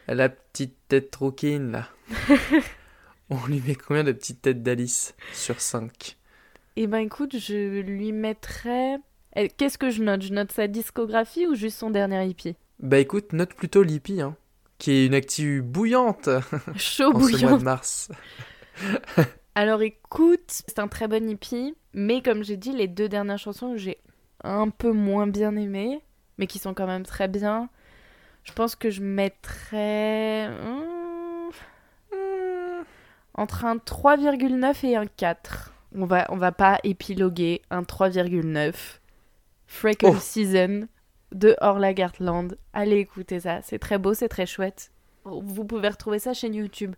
La 0.08 0.28
petite 0.28 0.74
tête 0.88 1.10
troquine 1.10 1.70
là. 1.72 1.88
On 3.30 3.46
lui 3.46 3.62
met 3.64 3.74
combien 3.76 4.02
de 4.02 4.10
petites 4.12 4.42
têtes 4.42 4.62
d'Alice 4.62 5.14
sur 5.32 5.60
5 5.60 6.16
Eh 6.76 6.86
ben 6.88 6.98
écoute, 6.98 7.38
je 7.38 7.80
lui 7.80 8.10
mettrais... 8.12 8.96
Qu'est-ce 9.56 9.78
que 9.78 9.90
je 9.90 10.02
note? 10.02 10.22
Je 10.22 10.32
note 10.32 10.50
sa 10.50 10.66
discographie 10.66 11.46
ou 11.46 11.54
juste 11.54 11.78
son 11.78 11.90
dernier 11.90 12.26
hippie 12.26 12.56
Bah 12.80 12.98
écoute, 12.98 13.32
note 13.32 13.54
plutôt 13.54 13.84
Lippy, 13.84 14.20
hein, 14.20 14.34
qui 14.78 14.90
est 14.90 15.06
une 15.06 15.14
actu 15.14 15.62
bouillante 15.62 16.28
Chaud 16.76 17.12
en 17.14 17.20
ce 17.20 17.46
mois 17.46 17.58
de 17.58 17.62
mars. 17.62 18.10
Alors 19.54 19.82
écoute, 19.82 20.44
c'est 20.48 20.78
un 20.78 20.88
très 20.88 21.08
bon 21.08 21.28
hippie, 21.28 21.74
mais 21.92 22.22
comme 22.22 22.44
j'ai 22.44 22.56
dit, 22.56 22.72
les 22.72 22.88
deux 22.88 23.08
dernières 23.08 23.38
chansons, 23.38 23.76
j'ai 23.76 23.98
un 24.44 24.68
peu 24.68 24.92
moins 24.92 25.26
bien 25.26 25.56
aimées, 25.56 26.00
mais 26.38 26.46
qui 26.46 26.58
sont 26.58 26.74
quand 26.74 26.86
même 26.86 27.04
très 27.04 27.28
bien. 27.28 27.68
Je 28.44 28.52
pense 28.52 28.74
que 28.74 28.90
je 28.90 29.02
mettrais 29.02 30.48
hmm, 30.48 31.50
hmm, 32.12 32.84
entre 33.34 33.64
un 33.64 33.76
3,9 33.76 34.86
et 34.86 34.96
un 34.96 35.06
4. 35.06 35.72
On 35.94 36.06
va, 36.06 36.26
on 36.30 36.36
va 36.36 36.52
pas 36.52 36.78
épiloguer 36.84 37.62
un 37.70 37.82
3,9. 37.82 38.72
Freckle 39.66 40.06
Oh. 40.06 40.16
Season 40.18 40.88
de 41.32 41.56
Orla 41.60 41.92
Gartland. 41.92 42.56
Allez 42.72 42.96
écouter 42.96 43.40
ça, 43.40 43.62
c'est 43.62 43.78
très 43.78 43.98
beau, 43.98 44.14
c'est 44.14 44.28
très 44.28 44.46
chouette. 44.46 44.92
Vous 45.24 45.64
pouvez 45.64 45.88
retrouver 45.88 46.18
ça 46.18 46.34
chaîne 46.34 46.54
YouTube 46.54 46.94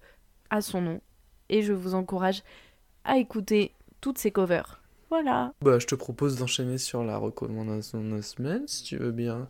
à 0.50 0.60
son 0.60 0.80
nom. 0.80 1.00
Et 1.52 1.62
je 1.62 1.74
vous 1.74 1.94
encourage 1.94 2.42
à 3.04 3.18
écouter 3.18 3.74
toutes 4.00 4.16
ces 4.16 4.30
covers. 4.30 4.80
Voilà. 5.10 5.52
Bah 5.60 5.78
je 5.78 5.86
te 5.86 5.94
propose 5.94 6.36
d'enchaîner 6.36 6.78
sur 6.78 7.04
la 7.04 7.18
recommandation 7.18 8.02
de 8.02 8.16
la 8.16 8.22
semaine, 8.22 8.66
si 8.66 8.82
tu 8.82 8.96
veux 8.96 9.12
bien. 9.12 9.46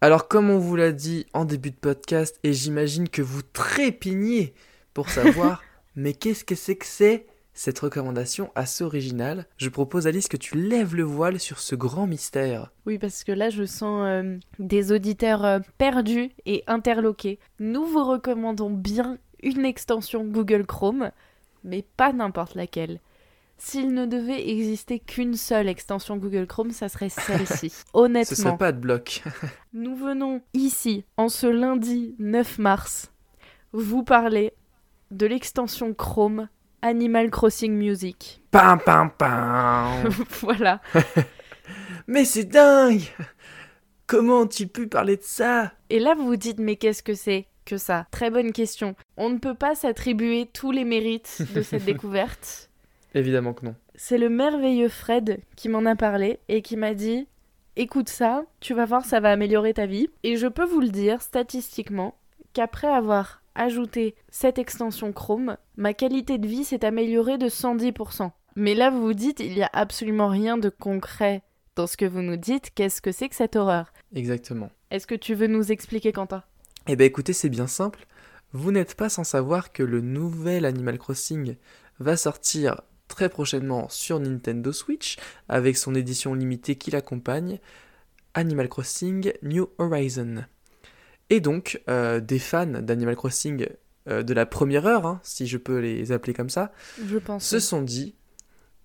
Alors 0.00 0.26
comme 0.26 0.48
on 0.48 0.58
vous 0.58 0.76
l'a 0.76 0.92
dit 0.92 1.26
en 1.34 1.44
début 1.44 1.70
de 1.70 1.76
podcast, 1.76 2.40
et 2.44 2.54
j'imagine 2.54 3.10
que 3.10 3.20
vous 3.20 3.42
trépignez 3.42 4.54
pour 4.94 5.10
savoir, 5.10 5.62
mais 5.96 6.14
qu'est-ce 6.14 6.46
que 6.46 6.54
c'est 6.54 6.76
que 6.76 6.86
c'est 6.86 7.26
cette 7.60 7.80
recommandation 7.80 8.50
assez 8.54 8.82
originale 8.82 9.44
Je 9.58 9.68
propose 9.68 10.06
Alice 10.06 10.28
que 10.28 10.38
tu 10.38 10.56
lèves 10.56 10.96
le 10.96 11.02
voile 11.02 11.38
sur 11.38 11.58
ce 11.58 11.74
grand 11.74 12.06
mystère. 12.06 12.72
Oui, 12.86 12.96
parce 12.98 13.22
que 13.22 13.32
là, 13.32 13.50
je 13.50 13.64
sens 13.64 14.00
euh, 14.06 14.38
des 14.58 14.92
auditeurs 14.92 15.44
euh, 15.44 15.58
perdus 15.76 16.30
et 16.46 16.64
interloqués. 16.66 17.38
Nous 17.58 17.84
vous 17.84 18.02
recommandons 18.02 18.70
bien 18.70 19.18
une 19.42 19.66
extension 19.66 20.24
Google 20.24 20.64
Chrome, 20.64 21.10
mais 21.62 21.84
pas 21.98 22.14
n'importe 22.14 22.54
laquelle. 22.54 22.98
S'il 23.58 23.92
ne 23.92 24.06
devait 24.06 24.48
exister 24.48 24.98
qu'une 24.98 25.36
seule 25.36 25.68
extension 25.68 26.16
Google 26.16 26.46
Chrome, 26.46 26.70
ça 26.70 26.88
serait 26.88 27.10
celle-ci. 27.10 27.68
Ce 27.68 27.76
serait 27.76 27.90
Honnêtement, 27.92 28.56
pas 28.56 28.72
de 28.72 28.78
bloc. 28.78 29.22
nous 29.74 29.96
venons 29.96 30.40
ici, 30.54 31.04
en 31.18 31.28
ce 31.28 31.46
lundi 31.46 32.14
9 32.20 32.58
mars, 32.58 33.12
vous 33.74 34.02
parler 34.02 34.54
de 35.10 35.26
l'extension 35.26 35.92
Chrome 35.92 36.48
Animal 36.82 37.30
Crossing 37.30 37.72
Music. 37.72 38.42
Pam 38.50 38.80
pam 38.80 39.10
pam 39.10 40.08
voilà. 40.40 40.80
Mais 42.06 42.24
c'est 42.24 42.44
dingue 42.44 43.02
Comment 44.06 44.46
tu 44.46 44.66
pu 44.66 44.88
parler 44.88 45.16
de 45.16 45.22
ça? 45.22 45.72
Et 45.88 46.00
là, 46.00 46.16
vous 46.16 46.26
vous 46.26 46.36
dites, 46.36 46.58
mais 46.58 46.74
qu'est-ce 46.74 47.04
que 47.04 47.14
c'est 47.14 47.46
que 47.64 47.76
ça? 47.76 48.08
Très 48.10 48.28
bonne 48.28 48.50
question. 48.50 48.96
On 49.16 49.30
ne 49.30 49.38
peut 49.38 49.54
pas 49.54 49.76
s'attribuer 49.76 50.48
tous 50.52 50.72
les 50.72 50.84
mérites 50.84 51.42
de 51.54 51.62
cette 51.62 51.84
découverte. 51.86 52.70
Évidemment 53.14 53.52
que 53.52 53.66
non. 53.66 53.76
C'est 53.94 54.18
le 54.18 54.28
merveilleux 54.28 54.88
Fred 54.88 55.38
qui 55.54 55.68
m'en 55.68 55.86
a 55.86 55.94
parlé 55.94 56.40
et 56.48 56.60
qui 56.60 56.76
m'a 56.76 56.94
dit 56.94 57.28
écoute 57.76 58.08
ça, 58.08 58.44
tu 58.58 58.74
vas 58.74 58.84
voir, 58.84 59.04
ça 59.04 59.20
va 59.20 59.30
améliorer 59.30 59.74
ta 59.74 59.86
vie. 59.86 60.08
Et 60.24 60.36
je 60.36 60.48
peux 60.48 60.64
vous 60.64 60.80
le 60.80 60.88
dire 60.88 61.22
statistiquement 61.22 62.16
qu'après 62.52 62.88
avoir 62.88 63.39
ajouté 63.60 64.14
cette 64.30 64.58
extension 64.58 65.12
Chrome, 65.12 65.56
ma 65.76 65.94
qualité 65.94 66.38
de 66.38 66.46
vie 66.46 66.64
s'est 66.64 66.84
améliorée 66.84 67.38
de 67.38 67.48
110%. 67.48 68.30
Mais 68.56 68.74
là, 68.74 68.90
vous 68.90 69.02
vous 69.02 69.14
dites 69.14 69.40
il 69.40 69.54
n'y 69.54 69.62
a 69.62 69.70
absolument 69.72 70.28
rien 70.28 70.58
de 70.58 70.70
concret 70.70 71.42
dans 71.76 71.86
ce 71.86 71.96
que 71.96 72.04
vous 72.04 72.22
nous 72.22 72.36
dites. 72.36 72.70
Qu'est-ce 72.74 73.02
que 73.02 73.12
c'est 73.12 73.28
que 73.28 73.36
cette 73.36 73.56
horreur? 73.56 73.92
Exactement. 74.14 74.70
Est-ce 74.90 75.06
que 75.06 75.14
tu 75.14 75.34
veux 75.34 75.46
nous 75.46 75.70
expliquer, 75.70 76.12
Quentin? 76.12 76.42
Eh 76.88 76.96
ben 76.96 77.04
écoutez, 77.04 77.32
c'est 77.32 77.48
bien 77.48 77.66
simple. 77.66 78.06
Vous 78.52 78.72
n'êtes 78.72 78.94
pas 78.94 79.08
sans 79.08 79.24
savoir 79.24 79.72
que 79.72 79.82
le 79.82 80.00
nouvel 80.00 80.64
Animal 80.64 80.98
Crossing 80.98 81.56
va 82.00 82.16
sortir 82.16 82.80
très 83.08 83.28
prochainement 83.28 83.88
sur 83.88 84.18
Nintendo 84.18 84.72
Switch 84.72 85.18
avec 85.48 85.76
son 85.76 85.94
édition 85.94 86.34
limitée 86.34 86.76
qui 86.76 86.90
l'accompagne, 86.90 87.58
Animal 88.34 88.68
Crossing 88.68 89.32
New 89.42 89.68
Horizon. 89.78 90.44
Et 91.30 91.40
donc, 91.40 91.80
euh, 91.88 92.20
des 92.20 92.38
fans 92.38 92.66
d'Animal 92.66 93.16
Crossing 93.16 93.66
euh, 94.08 94.22
de 94.22 94.34
la 94.34 94.46
première 94.46 94.86
heure, 94.86 95.06
hein, 95.06 95.20
si 95.22 95.46
je 95.46 95.56
peux 95.56 95.78
les 95.78 96.12
appeler 96.12 96.34
comme 96.34 96.50
ça, 96.50 96.72
Je 97.04 97.18
pense. 97.18 97.44
se 97.44 97.60
sont 97.60 97.82
dit 97.82 98.14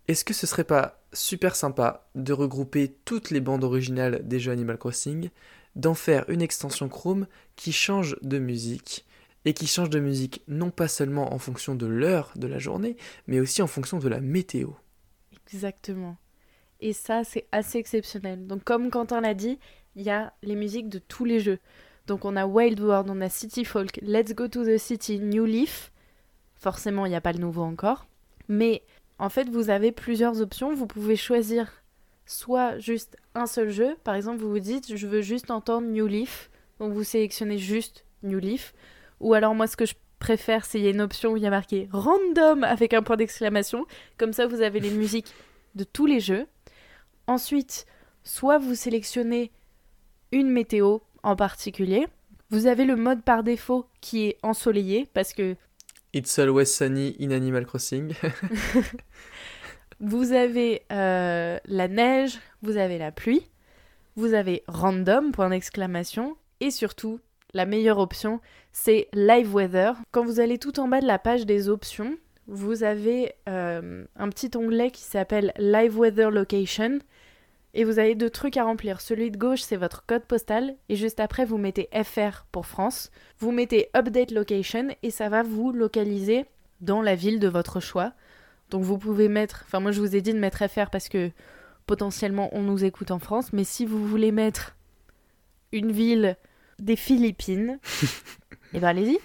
est-ce 0.07 0.23
que 0.23 0.33
ce 0.33 0.45
serait 0.45 0.63
pas 0.63 1.03
super 1.13 1.55
sympa 1.55 2.07
de 2.13 2.31
regrouper 2.31 2.95
toutes 3.05 3.31
les 3.31 3.41
bandes 3.41 3.63
originales 3.63 4.21
des 4.27 4.39
jeux 4.39 4.51
Animal 4.51 4.77
Crossing, 4.77 5.29
d'en 5.75 5.95
faire 5.95 6.29
une 6.29 6.43
extension 6.43 6.87
Chrome 6.89 7.27
qui 7.55 7.71
change 7.71 8.15
de 8.21 8.37
musique 8.37 9.05
et 9.45 9.53
qui 9.53 9.65
change 9.67 9.89
de 9.89 9.99
musique 9.99 10.43
non 10.47 10.69
pas 10.69 10.87
seulement 10.87 11.33
en 11.33 11.39
fonction 11.39 11.73
de 11.75 11.87
l'heure 11.87 12.31
de 12.35 12.47
la 12.47 12.59
journée, 12.59 12.97
mais 13.27 13.39
aussi 13.39 13.61
en 13.61 13.67
fonction 13.67 13.97
de 13.97 14.07
la 14.07 14.21
météo? 14.21 14.69
Exactement. 15.47 16.17
Et 16.81 16.93
ça, 16.93 17.23
c'est 17.23 17.47
assez 17.51 17.77
exceptionnel. 17.79 18.45
Donc, 18.45 18.63
comme 18.63 18.89
Quentin 18.91 19.21
l'a 19.21 19.33
dit, 19.33 19.59
il 19.95 20.03
y 20.03 20.09
a 20.09 20.33
les 20.43 20.55
musiques 20.55 20.89
de 20.89 20.99
tous 20.99 21.25
les 21.25 21.39
jeux. 21.39 21.59
Donc, 22.07 22.25
on 22.25 22.35
a 22.35 22.45
Wild 22.45 22.79
World, 22.79 23.09
on 23.09 23.21
a 23.21 23.29
City 23.29 23.65
Folk, 23.65 23.99
Let's 24.01 24.33
Go 24.33 24.47
to 24.47 24.63
the 24.63 24.77
City, 24.77 25.19
New 25.19 25.45
Leaf. 25.45 25.91
Forcément, 26.55 27.05
il 27.05 27.09
n'y 27.09 27.15
a 27.15 27.21
pas 27.21 27.33
le 27.33 27.39
nouveau 27.39 27.63
encore. 27.63 28.07
Mais 28.47 28.83
en 29.17 29.29
fait, 29.29 29.49
vous 29.49 29.69
avez 29.69 29.91
plusieurs 29.91 30.41
options. 30.41 30.73
Vous 30.73 30.87
pouvez 30.87 31.15
choisir 31.15 31.83
soit 32.25 32.77
juste 32.77 33.17
un 33.33 33.47
seul 33.47 33.69
jeu. 33.69 33.95
Par 34.03 34.15
exemple, 34.15 34.39
vous 34.39 34.49
vous 34.49 34.59
dites, 34.59 34.95
je 34.95 35.07
veux 35.07 35.21
juste 35.21 35.49
entendre 35.51 35.87
New 35.87 36.07
Leaf. 36.07 36.49
Donc, 36.79 36.93
vous 36.93 37.03
sélectionnez 37.03 37.57
juste 37.57 38.05
New 38.23 38.39
Leaf. 38.39 38.73
Ou 39.19 39.33
alors, 39.33 39.55
moi, 39.55 39.67
ce 39.67 39.77
que 39.77 39.85
je 39.85 39.95
préfère, 40.19 40.65
c'est 40.65 40.79
il 40.79 40.85
y 40.85 40.87
a 40.87 40.91
une 40.91 41.01
option 41.01 41.31
où 41.31 41.37
il 41.37 41.43
y 41.43 41.47
a 41.47 41.51
marqué 41.51 41.89
random 41.91 42.63
avec 42.63 42.93
un 42.93 43.01
point 43.01 43.17
d'exclamation. 43.17 43.85
Comme 44.17 44.33
ça, 44.33 44.47
vous 44.47 44.61
avez 44.61 44.79
les 44.79 44.91
musiques 44.91 45.33
de 45.75 45.83
tous 45.83 46.05
les 46.05 46.19
jeux. 46.19 46.45
Ensuite, 47.27 47.85
soit 48.23 48.57
vous 48.57 48.75
sélectionnez 48.75 49.51
une 50.31 50.49
météo 50.49 50.99
en 51.25 51.35
particulier. 51.35 52.07
Vous 52.51 52.67
avez 52.67 52.85
le 52.85 52.95
mode 52.95 53.23
par 53.23 53.43
défaut 53.43 53.87
qui 53.99 54.27
est 54.27 54.37
ensoleillé 54.43 55.09
parce 55.13 55.33
que 55.33 55.55
It's 56.13 56.39
always 56.39 56.67
sunny 56.67 57.17
in 57.19 57.31
Animal 57.31 57.65
Crossing. 57.65 58.13
vous 59.99 60.31
avez 60.31 60.83
euh, 60.91 61.59
la 61.65 61.87
neige, 61.89 62.39
vous 62.61 62.77
avez 62.77 62.97
la 62.97 63.11
pluie, 63.11 63.49
vous 64.15 64.33
avez 64.33 64.63
random, 64.67 65.33
point 65.33 65.49
d'exclamation, 65.49 66.37
et 66.61 66.71
surtout, 66.71 67.19
la 67.53 67.65
meilleure 67.65 67.99
option, 67.99 68.39
c'est 68.71 69.09
live 69.13 69.53
weather. 69.53 69.97
Quand 70.11 70.23
vous 70.23 70.39
allez 70.39 70.57
tout 70.57 70.79
en 70.79 70.87
bas 70.87 71.01
de 71.01 71.07
la 71.07 71.19
page 71.19 71.45
des 71.45 71.67
options, 71.67 72.17
vous 72.47 72.83
avez 72.83 73.33
euh, 73.49 74.05
un 74.15 74.29
petit 74.29 74.51
onglet 74.55 74.91
qui 74.91 75.03
s'appelle 75.03 75.51
live 75.57 75.97
weather 75.97 76.31
location. 76.31 76.99
Et 77.77 77.83
vous 77.83 77.99
avez 77.99 78.15
deux 78.15 78.29
trucs 78.29 78.55
à 78.55 78.63
remplir. 78.63 79.01
Celui 79.01 79.29
de 79.31 79.37
gauche, 79.37 79.61
c'est 79.61 79.75
votre 79.75 80.05
code 80.05 80.23
postal. 80.23 80.75
Et 80.87 80.95
juste 80.95 81.19
après, 81.19 81.43
vous 81.43 81.57
mettez 81.57 81.89
FR 81.91 82.45
pour 82.53 82.65
France. 82.65 83.11
Vous 83.37 83.51
mettez 83.51 83.89
Update 83.95 84.31
Location 84.31 84.95
et 85.03 85.11
ça 85.11 85.27
va 85.27 85.43
vous 85.43 85.73
localiser 85.73 86.45
dans 86.79 87.01
la 87.01 87.15
ville 87.15 87.37
de 87.37 87.49
votre 87.49 87.81
choix. 87.81 88.13
Donc 88.69 88.83
vous 88.83 88.97
pouvez 88.97 89.27
mettre... 89.27 89.63
Enfin 89.65 89.81
moi, 89.81 89.91
je 89.91 89.99
vous 89.99 90.15
ai 90.15 90.21
dit 90.21 90.33
de 90.33 90.39
mettre 90.39 90.65
FR 90.65 90.89
parce 90.89 91.09
que 91.09 91.31
potentiellement, 91.85 92.47
on 92.53 92.61
nous 92.61 92.85
écoute 92.85 93.11
en 93.11 93.19
France. 93.19 93.51
Mais 93.51 93.65
si 93.65 93.85
vous 93.85 94.07
voulez 94.07 94.31
mettre 94.31 94.77
une 95.73 95.91
ville 95.91 96.37
des 96.79 96.95
Philippines, 96.95 97.79
et 98.73 98.79
ben 98.79 98.87
allez-y. 98.87 99.19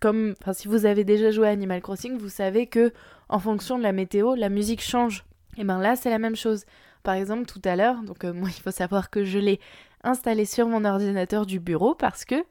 Comme, 0.00 0.34
enfin, 0.40 0.54
si 0.54 0.66
vous 0.66 0.86
avez 0.86 1.04
déjà 1.04 1.30
joué 1.30 1.46
à 1.46 1.50
Animal 1.50 1.82
Crossing, 1.82 2.18
vous 2.18 2.28
savez 2.28 2.66
que 2.66 2.92
en 3.28 3.38
fonction 3.38 3.78
de 3.78 3.84
la 3.84 3.92
météo, 3.92 4.34
la 4.34 4.48
musique 4.48 4.82
change. 4.82 5.24
Et 5.56 5.62
ben 5.62 5.78
là, 5.78 5.94
c'est 5.94 6.10
la 6.10 6.18
même 6.18 6.36
chose. 6.36 6.64
Par 7.02 7.14
exemple, 7.14 7.46
tout 7.46 7.62
à 7.64 7.76
l'heure, 7.76 8.02
donc 8.02 8.24
euh, 8.24 8.32
moi, 8.32 8.48
il 8.48 8.60
faut 8.60 8.70
savoir 8.70 9.10
que 9.10 9.24
je 9.24 9.38
l'ai 9.38 9.60
installé 10.04 10.44
sur 10.44 10.66
mon 10.66 10.84
ordinateur 10.84 11.46
du 11.46 11.60
bureau 11.60 11.94
parce 11.94 12.24
que 12.24 12.44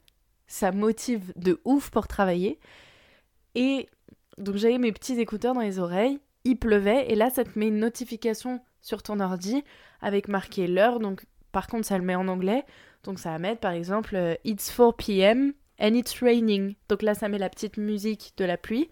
ça 0.48 0.72
motive 0.72 1.34
de 1.36 1.62
ouf 1.66 1.90
pour 1.90 2.08
travailler. 2.08 2.60
Et 3.56 3.88
donc 4.38 4.56
j'avais 4.56 4.78
mes 4.78 4.92
petits 4.92 5.20
écouteurs 5.20 5.54
dans 5.54 5.62
les 5.62 5.80
oreilles, 5.80 6.20
il 6.44 6.58
pleuvait, 6.58 7.12
et 7.12 7.16
là, 7.16 7.30
ça 7.30 7.44
te 7.44 7.58
met 7.58 7.68
une 7.68 7.80
notification 7.80 8.62
sur 8.82 9.04
ton 9.04 9.20
ordi 9.20 9.64
avec 10.02 10.28
marqué 10.28 10.68
l'heure. 10.68 11.00
Donc, 11.00 11.26
par 11.52 11.68
contre, 11.68 11.86
ça 11.86 11.98
le 11.98 12.04
met 12.04 12.16
en 12.16 12.28
anglais. 12.28 12.66
Donc, 13.04 13.20
ça 13.20 13.32
va 13.32 13.40
mettre 13.40 13.60
par 13.60 13.72
exemple 13.72 14.16
euh, 14.16 14.36
It's 14.44 14.76
4 14.76 14.94
p.m. 14.94 15.54
and 15.80 15.94
it's 15.94 16.20
raining. 16.20 16.76
Donc 16.90 17.04
là, 17.04 17.14
ça 17.14 17.30
met 17.30 17.38
la 17.38 17.50
petite 17.50 17.78
musique 17.78 18.34
de 18.38 18.46
la 18.46 18.58
pluie. 18.58 18.90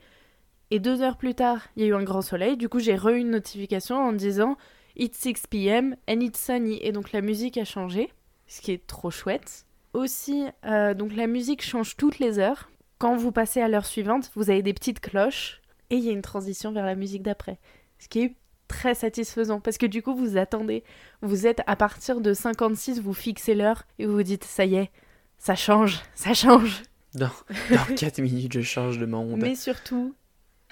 Et 0.72 0.80
deux 0.80 1.02
heures 1.02 1.17
plus 1.17 1.34
tard, 1.34 1.62
il 1.76 1.84
y 1.84 1.86
a 1.86 1.89
eu 1.89 1.95
un 1.95 2.04
grand 2.04 2.22
soleil. 2.22 2.56
Du 2.56 2.69
coup, 2.69 2.80
j'ai 2.80 2.95
re 2.95 3.10
une 3.10 3.32
notification 3.32 3.98
en 3.98 4.13
disant 4.13 4.56
It's 5.00 5.18
6 5.18 5.48
p.m. 5.48 5.96
and 6.10 6.20
it's 6.20 6.38
sunny. 6.38 6.78
Et 6.82 6.92
donc 6.92 7.14
la 7.14 7.22
musique 7.22 7.58
a 7.58 7.64
changé, 7.64 8.12
ce 8.48 8.60
qui 8.60 8.74
est 8.74 8.86
trop 8.86 9.10
chouette. 9.10 9.66
Aussi, 9.94 10.46
euh, 10.66 10.94
donc 10.94 11.16
la 11.16 11.26
musique 11.26 11.64
change 11.64 11.96
toutes 11.96 12.20
les 12.20 12.38
heures. 12.38 12.70
Quand 12.98 13.16
vous 13.16 13.32
passez 13.32 13.62
à 13.62 13.70
l'heure 13.70 13.86
suivante, 13.86 14.30
vous 14.36 14.50
avez 14.50 14.62
des 14.62 14.74
petites 14.74 15.00
cloches 15.00 15.62
et 15.90 15.96
il 15.96 16.04
y 16.04 16.10
a 16.10 16.12
une 16.12 16.22
transition 16.22 16.74
vers 16.74 16.86
la 16.86 16.96
musique 16.96 17.24
d'après. 17.24 17.60
Ce 17.98 18.10
qui 18.10 18.20
est 18.24 18.36
très 18.68 18.94
satisfaisant 18.94 19.62
parce 19.62 19.78
que 19.78 19.86
du 19.86 20.02
coup, 20.04 20.14
vous 20.14 20.36
attendez. 20.36 20.84
Vous 21.22 21.48
êtes 21.48 21.62
à 21.66 21.78
partir 21.78 22.20
de 22.20 22.34
56, 22.34 23.00
vous 23.00 23.14
fixez 23.14 23.56
l'heure 23.56 23.84
et 24.00 24.06
vous 24.06 24.16
vous 24.16 24.24
dites 24.24 24.44
Ça 24.44 24.66
y 24.66 24.76
est, 24.76 24.92
ça 25.38 25.56
change, 25.56 26.02
ça 26.14 26.34
change. 26.34 26.84
Dans, 27.14 27.32
dans 27.72 27.96
4 27.96 28.20
minutes, 28.20 28.52
je 28.52 28.62
change 28.62 28.98
de 28.98 29.06
monde. 29.06 29.40
Mais 29.42 29.56
surtout, 29.56 30.14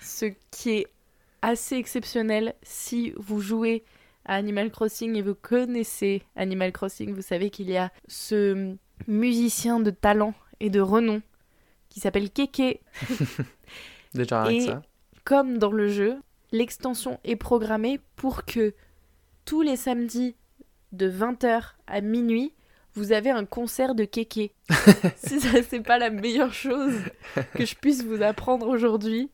ce 0.02 0.26
qui 0.52 0.72
est 0.72 0.88
assez 1.42 1.76
exceptionnel 1.76 2.56
si 2.62 3.14
vous 3.16 3.40
jouez 3.40 3.86
à 4.28 4.36
Animal 4.36 4.70
Crossing 4.70 5.16
et 5.16 5.22
vous 5.22 5.36
connaissez 5.36 6.22
Animal 6.36 6.72
Crossing, 6.72 7.14
vous 7.14 7.22
savez 7.22 7.50
qu'il 7.50 7.70
y 7.70 7.78
a 7.78 7.92
ce 8.08 8.76
musicien 9.08 9.80
de 9.80 9.90
talent 9.90 10.34
et 10.60 10.70
de 10.70 10.80
renom 10.80 11.22
qui 11.90 12.00
s'appelle 12.00 12.30
Keke. 12.30 12.82
Déjà 14.14 14.44
avec 14.44 14.58
Et 14.58 14.62
ça. 14.62 14.82
comme 15.24 15.58
dans 15.58 15.72
le 15.72 15.88
jeu, 15.88 16.18
l'extension 16.52 17.20
est 17.24 17.36
programmée 17.36 18.00
pour 18.16 18.46
que 18.46 18.74
tous 19.46 19.62
les 19.62 19.76
samedis 19.78 20.36
de 20.92 21.10
20h 21.10 21.62
à 21.88 22.02
minuit, 22.02 22.54
vous 22.94 23.12
avez 23.12 23.30
un 23.30 23.46
concert 23.46 23.96
de 23.96 24.06
Keke. 24.06 24.52
si 25.16 25.40
ça 25.40 25.64
c'est 25.68 25.82
pas 25.82 25.98
la 26.00 26.10
meilleure 26.10 26.54
chose 26.54 26.96
que 27.54 27.66
je 27.66 27.76
puisse 27.76 28.04
vous 28.04 28.22
apprendre 28.22 28.68
aujourd'hui, 28.68 29.30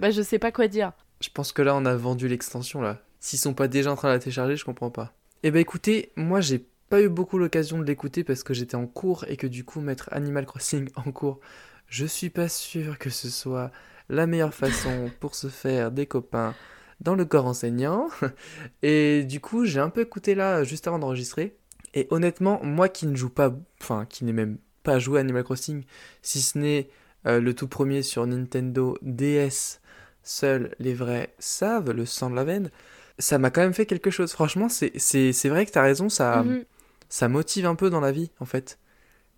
bah 0.00 0.10
je 0.10 0.22
sais 0.22 0.38
pas 0.38 0.52
quoi 0.52 0.68
dire. 0.68 0.92
Je 1.20 1.30
pense 1.30 1.52
que 1.52 1.62
là, 1.62 1.74
on 1.74 1.86
a 1.86 1.94
vendu 1.94 2.28
l'extension, 2.28 2.82
là. 2.82 3.00
S'ils 3.24 3.38
sont 3.38 3.54
pas 3.54 3.68
déjà 3.68 3.90
en 3.90 3.96
train 3.96 4.08
de 4.08 4.12
la 4.12 4.18
télécharger, 4.18 4.54
je 4.54 4.66
comprends 4.66 4.90
pas. 4.90 5.14
Eh 5.44 5.50
ben 5.50 5.58
écoutez, 5.58 6.12
moi, 6.14 6.42
j'ai 6.42 6.62
pas 6.90 7.00
eu 7.00 7.08
beaucoup 7.08 7.38
l'occasion 7.38 7.78
de 7.78 7.84
l'écouter 7.84 8.22
parce 8.22 8.42
que 8.42 8.52
j'étais 8.52 8.74
en 8.74 8.86
cours 8.86 9.24
et 9.28 9.38
que 9.38 9.46
du 9.46 9.64
coup, 9.64 9.80
mettre 9.80 10.10
Animal 10.12 10.44
Crossing 10.44 10.90
en 10.94 11.10
cours, 11.10 11.40
je 11.88 12.04
suis 12.04 12.28
pas 12.28 12.50
sûr 12.50 12.98
que 12.98 13.08
ce 13.08 13.30
soit 13.30 13.70
la 14.10 14.26
meilleure 14.26 14.52
façon 14.52 15.10
pour 15.20 15.36
se 15.36 15.46
faire 15.46 15.90
des 15.90 16.04
copains 16.04 16.54
dans 17.00 17.14
le 17.14 17.24
corps 17.24 17.46
enseignant. 17.46 18.08
Et 18.82 19.24
du 19.24 19.40
coup, 19.40 19.64
j'ai 19.64 19.80
un 19.80 19.88
peu 19.88 20.02
écouté 20.02 20.34
là, 20.34 20.62
juste 20.62 20.86
avant 20.86 20.98
d'enregistrer. 20.98 21.56
Et 21.94 22.06
honnêtement, 22.10 22.62
moi 22.62 22.90
qui 22.90 23.06
ne 23.06 23.16
joue 23.16 23.30
pas, 23.30 23.54
enfin, 23.80 24.04
qui 24.04 24.26
n'ai 24.26 24.34
même 24.34 24.58
pas 24.82 24.98
joué 24.98 25.18
à 25.18 25.20
Animal 25.22 25.44
Crossing, 25.44 25.84
si 26.20 26.42
ce 26.42 26.58
n'est 26.58 26.90
euh, 27.24 27.40
le 27.40 27.54
tout 27.54 27.68
premier 27.68 28.02
sur 28.02 28.26
Nintendo 28.26 28.98
DS, 29.00 29.80
seuls 30.22 30.74
les 30.78 30.92
vrais 30.92 31.34
savent, 31.38 31.90
le 31.90 32.04
sang 32.04 32.28
de 32.28 32.36
la 32.36 32.44
veine, 32.44 32.70
ça 33.18 33.38
m'a 33.38 33.50
quand 33.50 33.60
même 33.62 33.74
fait 33.74 33.86
quelque 33.86 34.10
chose. 34.10 34.32
Franchement, 34.32 34.68
c'est 34.68 35.48
vrai 35.48 35.66
que 35.66 35.70
t'as 35.70 35.82
raison, 35.82 36.08
ça, 36.08 36.42
Mhm. 36.44 36.64
ça 37.08 37.28
motive 37.28 37.66
un 37.66 37.74
peu 37.74 37.90
dans 37.90 38.00
la 38.00 38.12
vie, 38.12 38.30
en 38.40 38.44
fait. 38.44 38.78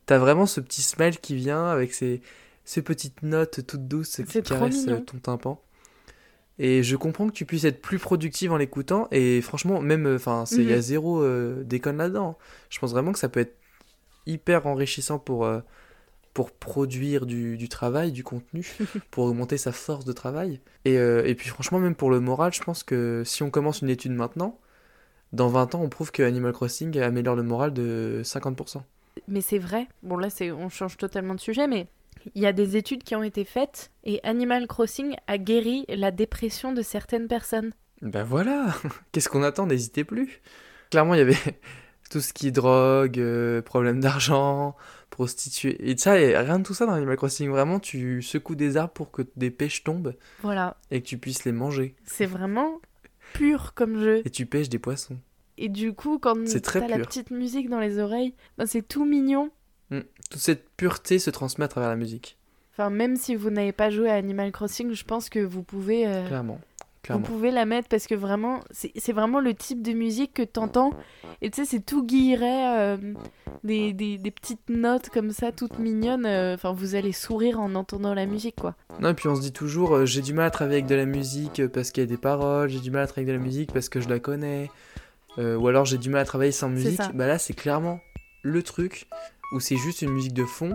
T'as 0.06 0.18
vraiment 0.18 0.46
ce 0.46 0.60
petit 0.60 0.82
smile 0.82 1.18
qui 1.20 1.34
vient 1.36 1.66
avec 1.68 1.92
ces, 1.94 2.20
ces 2.64 2.82
petites 2.82 3.22
notes 3.22 3.66
toutes 3.66 3.88
douces 3.88 4.22
qui 4.28 4.42
caressent 4.42 4.86
mignon. 4.86 4.98
euh, 4.98 5.04
ton 5.04 5.18
tympan. 5.18 5.60
Et 6.58 6.82
je 6.82 6.96
comprends 6.96 7.26
que 7.28 7.32
tu 7.34 7.44
puisses 7.44 7.64
être 7.64 7.82
plus 7.82 7.98
productive 7.98 8.52
en 8.52 8.56
l'écoutant. 8.56 9.08
Et 9.10 9.42
franchement, 9.42 9.80
même, 9.82 10.06
euh, 10.06 10.16
enfin, 10.16 10.44
il 10.52 10.64
y 10.64 10.72
a 10.72 10.76
Mhm. 10.76 10.80
zéro 10.82 11.22
euh, 11.22 11.62
déconne 11.64 11.98
là-dedans. 11.98 12.38
Je 12.70 12.78
pense 12.78 12.92
vraiment 12.92 13.12
que 13.12 13.18
ça 13.18 13.28
peut 13.28 13.40
être 13.40 13.56
hyper 14.26 14.66
enrichissant 14.66 15.18
pour, 15.18 15.44
euh, 15.46 15.60
pour 16.36 16.50
produire 16.50 17.24
du, 17.24 17.56
du 17.56 17.70
travail, 17.70 18.12
du 18.12 18.22
contenu, 18.22 18.70
pour 19.10 19.24
augmenter 19.24 19.56
sa 19.56 19.72
force 19.72 20.04
de 20.04 20.12
travail. 20.12 20.60
Et, 20.84 20.98
euh, 20.98 21.24
et 21.24 21.34
puis 21.34 21.48
franchement, 21.48 21.78
même 21.78 21.94
pour 21.94 22.10
le 22.10 22.20
moral, 22.20 22.52
je 22.52 22.60
pense 22.60 22.82
que 22.82 23.22
si 23.24 23.42
on 23.42 23.48
commence 23.48 23.80
une 23.80 23.88
étude 23.88 24.12
maintenant, 24.12 24.58
dans 25.32 25.48
20 25.48 25.76
ans, 25.76 25.80
on 25.82 25.88
prouve 25.88 26.12
que 26.12 26.22
Animal 26.22 26.52
Crossing 26.52 27.00
améliore 27.00 27.36
le 27.36 27.42
moral 27.42 27.72
de 27.72 28.20
50%. 28.22 28.82
Mais 29.28 29.40
c'est 29.40 29.58
vrai. 29.58 29.88
Bon 30.02 30.18
là 30.18 30.28
c'est 30.28 30.52
on 30.52 30.68
change 30.68 30.98
totalement 30.98 31.34
de 31.34 31.40
sujet 31.40 31.66
mais 31.68 31.86
il 32.34 32.42
y 32.42 32.46
a 32.46 32.52
des 32.52 32.76
études 32.76 33.02
qui 33.02 33.16
ont 33.16 33.22
été 33.22 33.46
faites 33.46 33.90
et 34.04 34.20
Animal 34.22 34.66
Crossing 34.66 35.16
a 35.26 35.38
guéri 35.38 35.86
la 35.88 36.10
dépression 36.10 36.74
de 36.74 36.82
certaines 36.82 37.28
personnes. 37.28 37.72
Ben 38.02 38.24
voilà, 38.24 38.74
qu'est-ce 39.12 39.30
qu'on 39.30 39.42
attend? 39.42 39.66
N'hésitez 39.66 40.04
plus. 40.04 40.42
Clairement, 40.90 41.14
il 41.14 41.18
y 41.18 41.22
avait 41.22 41.56
tout 42.08 42.20
ce 42.20 42.32
qui 42.32 42.48
est 42.48 42.52
drogue, 42.52 43.18
euh, 43.18 43.62
problème 43.62 44.00
d'argent, 44.00 44.76
prostituée, 45.10 45.90
et 45.90 45.96
ça, 45.96 46.18
et 46.20 46.36
rien 46.36 46.58
de 46.58 46.64
tout 46.64 46.74
ça 46.74 46.86
dans 46.86 46.92
Animal 46.92 47.16
Crossing. 47.16 47.48
Vraiment, 47.48 47.80
tu 47.80 48.22
secoues 48.22 48.54
des 48.54 48.76
arbres 48.76 48.92
pour 48.92 49.10
que 49.10 49.22
des 49.36 49.50
pêches 49.50 49.84
tombent 49.84 50.14
Voilà, 50.42 50.76
et 50.90 51.00
que 51.02 51.06
tu 51.06 51.18
puisses 51.18 51.44
les 51.44 51.52
manger. 51.52 51.94
c'est 52.04 52.26
vraiment 52.26 52.80
pur 53.32 53.72
comme 53.74 53.98
jeu. 54.00 54.22
Et 54.24 54.30
tu 54.30 54.46
pêches 54.46 54.68
des 54.68 54.78
poissons. 54.78 55.18
Et 55.58 55.68
du 55.68 55.94
coup, 55.94 56.18
quand 56.18 56.34
t'as 56.44 56.86
la 56.88 56.98
petite 56.98 57.30
musique 57.30 57.70
dans 57.70 57.80
les 57.80 57.98
oreilles, 57.98 58.34
ben, 58.58 58.66
c'est 58.66 58.86
tout 58.86 59.04
mignon. 59.04 59.50
Toute 59.90 60.40
cette 60.40 60.68
pureté 60.70 61.18
se 61.18 61.30
transmet 61.30 61.64
à 61.64 61.68
travers 61.68 61.88
la 61.88 61.96
musique. 61.96 62.36
Enfin, 62.72 62.90
même 62.90 63.16
si 63.16 63.34
vous 63.34 63.48
n'avez 63.48 63.72
pas 63.72 63.88
joué 63.88 64.10
à 64.10 64.14
Animal 64.14 64.52
Crossing, 64.52 64.92
je 64.92 65.04
pense 65.04 65.30
que 65.30 65.38
vous 65.38 65.62
pouvez, 65.62 66.06
euh, 66.06 66.26
Clairement. 66.26 66.60
Vous 67.08 67.18
Clairement. 67.20 67.24
pouvez 67.26 67.50
la 67.50 67.64
mettre 67.66 67.88
parce 67.88 68.06
que 68.06 68.14
vraiment, 68.14 68.60
c'est 68.70 69.12
vraiment 69.12 69.40
le 69.40 69.54
type 69.54 69.82
de 69.82 69.92
musique 69.92 70.34
que 70.34 70.42
t'entends. 70.42 70.90
Et 71.42 71.50
tu 71.50 71.62
sais, 71.62 71.70
c'est 71.70 71.84
tout 71.84 72.04
guilleret, 72.04 72.78
euh, 72.78 72.96
des, 73.64 73.92
des, 73.92 74.18
des 74.18 74.30
petites 74.30 74.68
notes 74.68 75.08
comme 75.10 75.30
ça, 75.30 75.52
toutes 75.52 75.78
mignonnes. 75.78 76.26
euh, 76.26 76.54
Enfin, 76.54 76.72
vous 76.72 76.94
allez 76.94 77.12
sourire 77.12 77.60
en 77.60 77.74
entendant 77.74 78.14
la 78.14 78.26
musique, 78.26 78.56
quoi. 78.56 78.74
Non, 79.00 79.10
et 79.10 79.14
puis 79.14 79.28
on 79.28 79.36
se 79.36 79.40
dit 79.40 79.52
toujours, 79.52 79.94
euh, 79.94 80.06
j'ai 80.06 80.22
du 80.22 80.32
mal 80.34 80.46
à 80.46 80.50
travailler 80.50 80.78
avec 80.78 80.86
de 80.86 80.94
la 80.94 81.06
musique 81.06 81.66
parce 81.68 81.90
qu'il 81.90 82.02
y 82.02 82.06
a 82.06 82.08
des 82.08 82.16
paroles, 82.16 82.68
j'ai 82.68 82.80
du 82.80 82.90
mal 82.90 83.02
à 83.02 83.06
travailler 83.06 83.30
avec 83.30 83.38
de 83.40 83.44
la 83.44 83.46
musique 83.46 83.72
parce 83.72 83.88
que 83.88 84.00
je 84.00 84.08
la 84.08 84.18
connais, 84.18 84.70
ou 85.38 85.68
alors 85.68 85.84
j'ai 85.84 85.98
du 85.98 86.08
mal 86.10 86.22
à 86.22 86.24
travailler 86.24 86.52
sans 86.52 86.68
musique. 86.70 87.00
Bah 87.14 87.26
là, 87.26 87.38
c'est 87.38 87.52
clairement 87.54 88.00
le 88.42 88.62
truc 88.62 89.06
où 89.52 89.60
c'est 89.60 89.76
juste 89.76 90.02
une 90.02 90.10
musique 90.10 90.34
de 90.34 90.44
fond, 90.44 90.74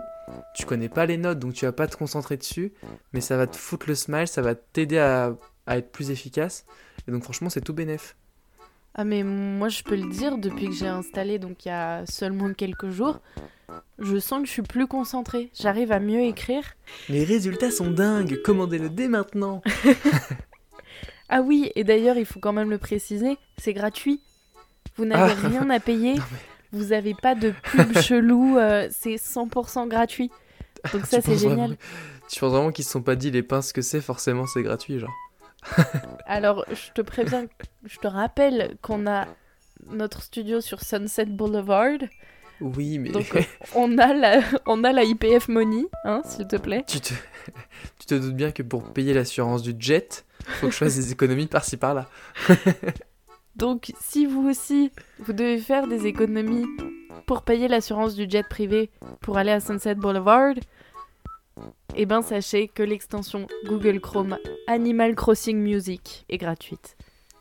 tu 0.56 0.66
connais 0.66 0.88
pas 0.88 1.06
les 1.06 1.18
notes 1.18 1.40
donc 1.40 1.54
tu 1.54 1.66
vas 1.66 1.72
pas 1.74 1.88
te 1.88 1.96
concentrer 1.98 2.38
dessus, 2.38 2.72
mais 3.12 3.20
ça 3.22 3.36
va 3.38 3.48
te 3.48 3.58
foutre 3.58 3.86
le 3.90 3.96
smile, 3.96 4.28
ça 4.28 4.42
va 4.42 4.56
t'aider 4.56 4.98
à, 5.00 5.36
à 5.72 5.78
être 5.78 5.92
plus 5.92 6.12
efficace. 6.12 6.66
Et 7.08 7.12
donc 7.12 7.24
franchement, 7.24 7.50
c'est 7.50 7.62
tout 7.62 7.74
bénef. 7.74 8.16
Ah 8.94 9.06
mais 9.06 9.24
moi 9.24 9.70
je 9.70 9.84
peux 9.84 9.96
le 9.96 10.10
dire, 10.10 10.38
depuis 10.38 10.68
que 10.68 10.74
j'ai 10.76 10.88
installé 10.88 11.40
donc 11.40 11.64
il 11.66 11.70
y 11.70 11.72
a 11.72 12.06
seulement 12.06 12.54
quelques 12.54 12.90
jours, 12.90 13.22
je 14.00 14.18
sens 14.20 14.42
que 14.42 14.48
je 14.48 14.52
suis 14.52 14.62
plus 14.64 14.86
concentrée. 14.86 15.50
J'arrive 15.58 15.94
à 15.94 16.00
mieux 16.02 16.22
écrire. 16.24 16.64
Les 17.08 17.24
résultats 17.24 17.72
sont 17.72 17.90
dingues, 17.90 18.42
commandez-le 18.44 18.90
dès 18.90 19.08
maintenant. 19.08 19.62
Ah 21.34 21.42
oui, 21.42 21.72
et 21.76 21.86
d'ailleurs 21.86 22.18
il 22.18 22.26
faut 22.26 22.42
quand 22.42 22.52
même 22.52 22.70
le 22.70 22.78
préciser, 22.78 23.38
c'est 23.58 23.74
gratuit. 23.74 24.20
Vous 24.98 25.06
n'avez 25.06 25.32
Ah. 25.42 25.48
rien 25.48 25.70
à 25.70 25.80
payer, 25.80 26.16
vous 26.74 26.92
avez 26.92 27.14
pas 27.14 27.36
de 27.36 27.54
pub 27.72 27.98
chelou, 28.00 28.58
euh, 28.58 28.90
c'est 28.92 29.16
100% 29.16 29.88
gratuit. 29.88 30.30
Donc 30.92 31.06
ça 31.06 31.22
c'est 31.22 31.38
génial. 31.38 31.56
vraiment- 31.58 31.76
Tu 32.30 32.40
penses 32.42 32.52
vraiment 32.52 32.72
qu'ils 32.74 32.84
se 32.84 32.92
sont 32.92 33.02
pas 33.02 33.16
dit 33.16 33.32
les 33.32 33.44
pinces 33.44 33.72
que 33.72 33.82
c'est, 33.82 34.02
forcément 34.02 34.46
c'est 34.46 34.62
gratuit, 34.64 35.00
genre. 35.00 35.14
Alors 36.26 36.66
je 36.70 36.92
te 36.94 37.02
préviens, 37.02 37.46
je 37.86 37.98
te 37.98 38.08
rappelle 38.08 38.78
qu'on 38.82 39.08
a 39.08 39.28
notre 39.88 40.22
studio 40.22 40.62
sur 40.62 40.82
Sunset 40.82 41.26
Boulevard. 41.26 42.00
Oui, 42.60 43.00
mais 43.00 43.10
Donc 43.10 43.26
on 43.76 43.98
a 43.98 44.14
la, 44.14 44.42
on 44.68 44.84
a 44.84 44.92
la 44.92 45.04
IPF 45.04 45.48
Money, 45.48 45.86
hein, 46.06 46.22
s'il 46.26 46.48
te 46.48 46.58
plaît. 46.58 46.84
tu, 46.88 47.02
te... 47.02 47.14
tu 48.00 48.06
te 48.06 48.16
doutes 48.16 48.36
bien 48.36 48.52
que 48.52 48.62
pour 48.64 48.94
payer 48.94 49.14
l'assurance 49.14 49.64
du 49.64 49.74
jet, 49.78 50.26
faut 50.46 50.68
que 50.68 50.74
je 50.74 50.78
fasse 50.78 50.96
des 50.96 51.12
économies 51.12 51.48
par-ci 51.48 51.78
par-là. 51.78 52.08
Donc, 53.56 53.92
si 54.00 54.26
vous 54.26 54.48
aussi, 54.48 54.92
vous 55.20 55.34
devez 55.34 55.58
faire 55.58 55.88
des 55.88 56.08
économies 56.08 56.66
pour 57.26 57.42
payer 57.44 57.68
l'assurance 57.68 58.16
du 58.16 58.30
jet 58.30 58.48
privé 58.48 58.92
pour 59.22 59.38
aller 59.38 59.52
à 59.52 59.60
Sunset 59.60 59.96
Boulevard, 59.96 60.54
eh 61.96 62.06
ben 62.06 62.22
sachez 62.22 62.68
que 62.68 62.84
l'extension 62.84 63.48
Google 63.66 64.00
Chrome 64.00 64.38
Animal 64.68 65.16
Crossing 65.16 65.58
Music 65.58 66.26
est 66.30 66.38
gratuite. 66.38 66.98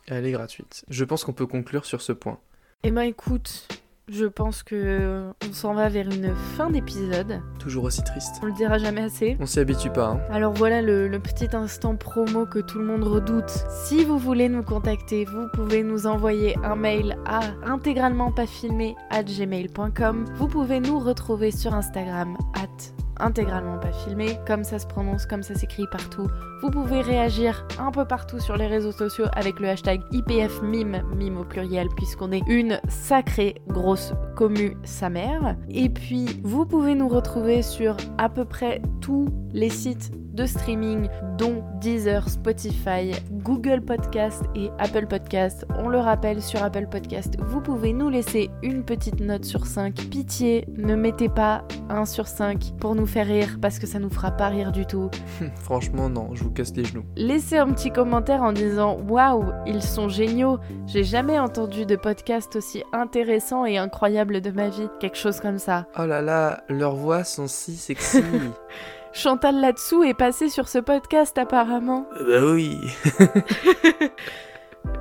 Elle 0.07 0.25
est 0.25 0.31
gratuite. 0.31 0.83
Je 0.89 1.05
pense 1.05 1.23
qu'on 1.23 1.33
peut 1.33 1.47
conclure 1.47 1.85
sur 1.85 2.01
ce 2.01 2.11
point. 2.11 2.39
Eh 2.83 2.91
ben 2.91 3.03
écoute, 3.03 3.67
je 4.11 4.25
pense 4.25 4.61
que 4.63 5.31
on 5.47 5.53
s'en 5.53 5.73
va 5.73 5.87
vers 5.87 6.09
une 6.09 6.35
fin 6.57 6.69
d'épisode. 6.69 7.41
Toujours 7.59 7.85
aussi 7.85 8.03
triste. 8.03 8.41
On 8.41 8.47
le 8.47 8.51
dira 8.51 8.77
jamais 8.77 9.01
assez. 9.01 9.37
On 9.39 9.45
s'y 9.45 9.59
habitue 9.59 9.89
pas. 9.89 10.07
Hein. 10.07 10.21
Alors 10.29 10.53
voilà 10.53 10.81
le, 10.81 11.07
le 11.07 11.19
petit 11.19 11.55
instant 11.55 11.95
promo 11.95 12.45
que 12.45 12.59
tout 12.59 12.79
le 12.79 12.85
monde 12.85 13.03
redoute. 13.03 13.49
Si 13.85 14.03
vous 14.03 14.17
voulez 14.17 14.49
nous 14.49 14.63
contacter, 14.63 15.23
vous 15.23 15.47
pouvez 15.53 15.81
nous 15.83 16.07
envoyer 16.07 16.57
un 16.63 16.75
mail 16.75 17.17
à 17.25 17.39
intégralement 17.63 18.31
pas 18.31 18.47
filmé 18.47 18.95
at 19.11 19.23
gmail.com. 19.23 20.25
Vous 20.35 20.47
pouvez 20.47 20.81
nous 20.81 20.99
retrouver 20.99 21.51
sur 21.51 21.73
Instagram 21.73 22.35
at 22.55 23.00
intégralement 23.21 23.77
pas 23.77 23.91
filmé, 23.91 24.37
comme 24.47 24.63
ça 24.63 24.79
se 24.79 24.87
prononce, 24.87 25.25
comme 25.25 25.43
ça 25.43 25.55
s'écrit 25.55 25.87
partout. 25.91 26.27
Vous 26.61 26.69
pouvez 26.69 27.01
réagir 27.01 27.65
un 27.79 27.91
peu 27.91 28.05
partout 28.05 28.39
sur 28.39 28.57
les 28.57 28.67
réseaux 28.67 28.91
sociaux 28.91 29.25
avec 29.33 29.59
le 29.59 29.69
hashtag 29.69 30.01
IPFMIM, 30.11 31.03
mime 31.15 31.37
au 31.37 31.43
pluriel, 31.43 31.87
puisqu'on 31.95 32.31
est 32.31 32.43
une 32.47 32.79
sacrée 32.87 33.55
grosse 33.67 34.13
commu 34.35 34.77
sa 34.83 35.09
mère. 35.09 35.55
Et 35.69 35.89
puis, 35.89 36.41
vous 36.43 36.65
pouvez 36.65 36.95
nous 36.95 37.07
retrouver 37.07 37.61
sur 37.61 37.97
à 38.17 38.29
peu 38.29 38.45
près 38.45 38.81
tous 39.01 39.27
les 39.53 39.69
sites 39.69 40.11
de 40.33 40.45
streaming 40.45 41.07
dont 41.37 41.63
Deezer, 41.79 42.27
Spotify, 42.29 43.11
Google 43.31 43.81
Podcast 43.81 44.43
et 44.55 44.69
Apple 44.79 45.07
Podcast. 45.07 45.65
On 45.77 45.89
le 45.89 45.99
rappelle 45.99 46.41
sur 46.41 46.63
Apple 46.63 46.87
Podcast, 46.89 47.35
vous 47.39 47.61
pouvez 47.61 47.93
nous 47.93 48.09
laisser 48.09 48.49
une 48.63 48.83
petite 48.83 49.19
note 49.19 49.45
sur 49.45 49.65
5. 49.65 49.95
Pitié, 50.09 50.65
ne 50.77 50.95
mettez 50.95 51.29
pas 51.29 51.63
1 51.89 52.05
sur 52.05 52.27
5 52.27 52.73
pour 52.79 52.95
nous 52.95 53.05
faire 53.05 53.27
rire 53.27 53.57
parce 53.61 53.79
que 53.79 53.87
ça 53.87 53.99
nous 53.99 54.09
fera 54.09 54.31
pas 54.31 54.47
rire 54.47 54.71
du 54.71 54.85
tout. 54.85 55.09
Franchement, 55.55 56.09
non, 56.09 56.29
je 56.33 56.43
vous 56.43 56.51
casse 56.51 56.75
les 56.75 56.85
genoux. 56.85 57.03
Laissez 57.15 57.57
un 57.57 57.69
petit 57.71 57.91
commentaire 57.91 58.43
en 58.43 58.53
disant 58.53 58.97
Waouh, 59.07 59.51
ils 59.65 59.81
sont 59.81 60.09
géniaux. 60.09 60.59
J'ai 60.87 61.03
jamais 61.03 61.39
entendu 61.39 61.85
de 61.85 61.95
podcast 61.95 62.55
aussi 62.55 62.83
intéressant 62.93 63.65
et 63.65 63.77
incroyable 63.77 64.41
de 64.41 64.51
ma 64.51 64.69
vie. 64.69 64.87
Quelque 64.99 65.17
chose 65.17 65.39
comme 65.39 65.57
ça. 65.57 65.87
Oh 65.97 66.05
là 66.05 66.21
là, 66.21 66.63
leurs 66.69 66.95
voix 66.95 67.23
sont 67.23 67.47
si 67.47 67.75
sexy. 67.75 68.23
Chantal 69.13 69.59
là-dessous 69.59 70.03
est 70.03 70.13
passée 70.13 70.49
sur 70.49 70.67
ce 70.67 70.79
podcast 70.79 71.37
apparemment. 71.37 72.05
bah 72.25 72.45
oui. 72.45 72.79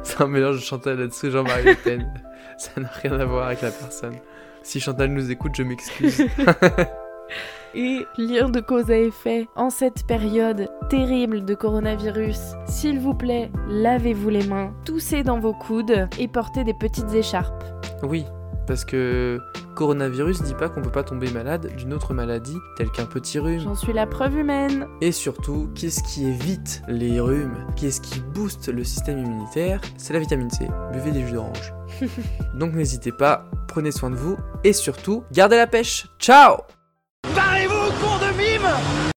C'est 0.02 0.20
un 0.20 0.26
mélange 0.26 0.56
de 0.56 0.62
Chantal 0.62 0.98
là-dessous 0.98 1.26
et 1.26 1.30
Jean-Marie 1.30 1.64
Le 1.64 1.74
Pen. 1.74 2.22
Ça 2.58 2.80
n'a 2.80 2.88
rien 2.88 3.18
à 3.18 3.24
voir 3.24 3.46
avec 3.46 3.62
la 3.62 3.70
personne. 3.70 4.16
Si 4.62 4.80
Chantal 4.80 5.08
nous 5.10 5.30
écoute, 5.30 5.52
je 5.56 5.62
m'excuse. 5.62 6.26
Et 7.74 8.04
lien 8.18 8.48
de 8.48 8.58
cause 8.58 8.90
à 8.90 8.98
effet, 8.98 9.46
en 9.54 9.70
cette 9.70 10.04
période 10.04 10.68
terrible 10.88 11.44
de 11.44 11.54
coronavirus, 11.54 12.40
s'il 12.66 12.98
vous 12.98 13.14
plaît, 13.14 13.48
lavez-vous 13.68 14.28
les 14.28 14.44
mains, 14.48 14.74
toussez 14.84 15.22
dans 15.22 15.38
vos 15.38 15.52
coudes 15.54 16.08
et 16.18 16.26
portez 16.26 16.64
des 16.64 16.74
petites 16.74 17.14
écharpes. 17.14 17.62
oui, 18.02 18.26
parce 18.66 18.84
que 18.84 19.38
coronavirus 19.74 20.42
dit 20.42 20.54
pas 20.54 20.68
qu'on 20.68 20.82
peut 20.82 20.90
pas 20.90 21.02
tomber 21.02 21.30
malade 21.30 21.72
d'une 21.76 21.92
autre 21.92 22.14
maladie, 22.14 22.56
telle 22.76 22.90
qu'un 22.90 23.06
petit 23.06 23.38
rhume. 23.38 23.60
J'en 23.60 23.74
suis 23.74 23.92
la 23.92 24.06
preuve 24.06 24.36
humaine. 24.36 24.86
Et 25.00 25.12
surtout, 25.12 25.70
qu'est-ce 25.74 26.02
qui 26.02 26.26
évite 26.26 26.82
les 26.88 27.20
rhumes? 27.20 27.66
Qu'est-ce 27.76 28.00
qui 28.00 28.20
booste 28.20 28.68
le 28.68 28.84
système 28.84 29.18
immunitaire? 29.18 29.80
C'est 29.96 30.12
la 30.12 30.18
vitamine 30.18 30.50
C. 30.50 30.68
Buvez 30.92 31.12
des 31.12 31.26
jus 31.26 31.32
d'orange. 31.32 31.72
Donc 32.54 32.74
n'hésitez 32.74 33.12
pas, 33.12 33.46
prenez 33.68 33.90
soin 33.90 34.10
de 34.10 34.16
vous 34.16 34.36
et 34.64 34.72
surtout, 34.72 35.24
gardez 35.32 35.56
la 35.56 35.66
pêche. 35.66 36.08
Ciao 36.18 36.56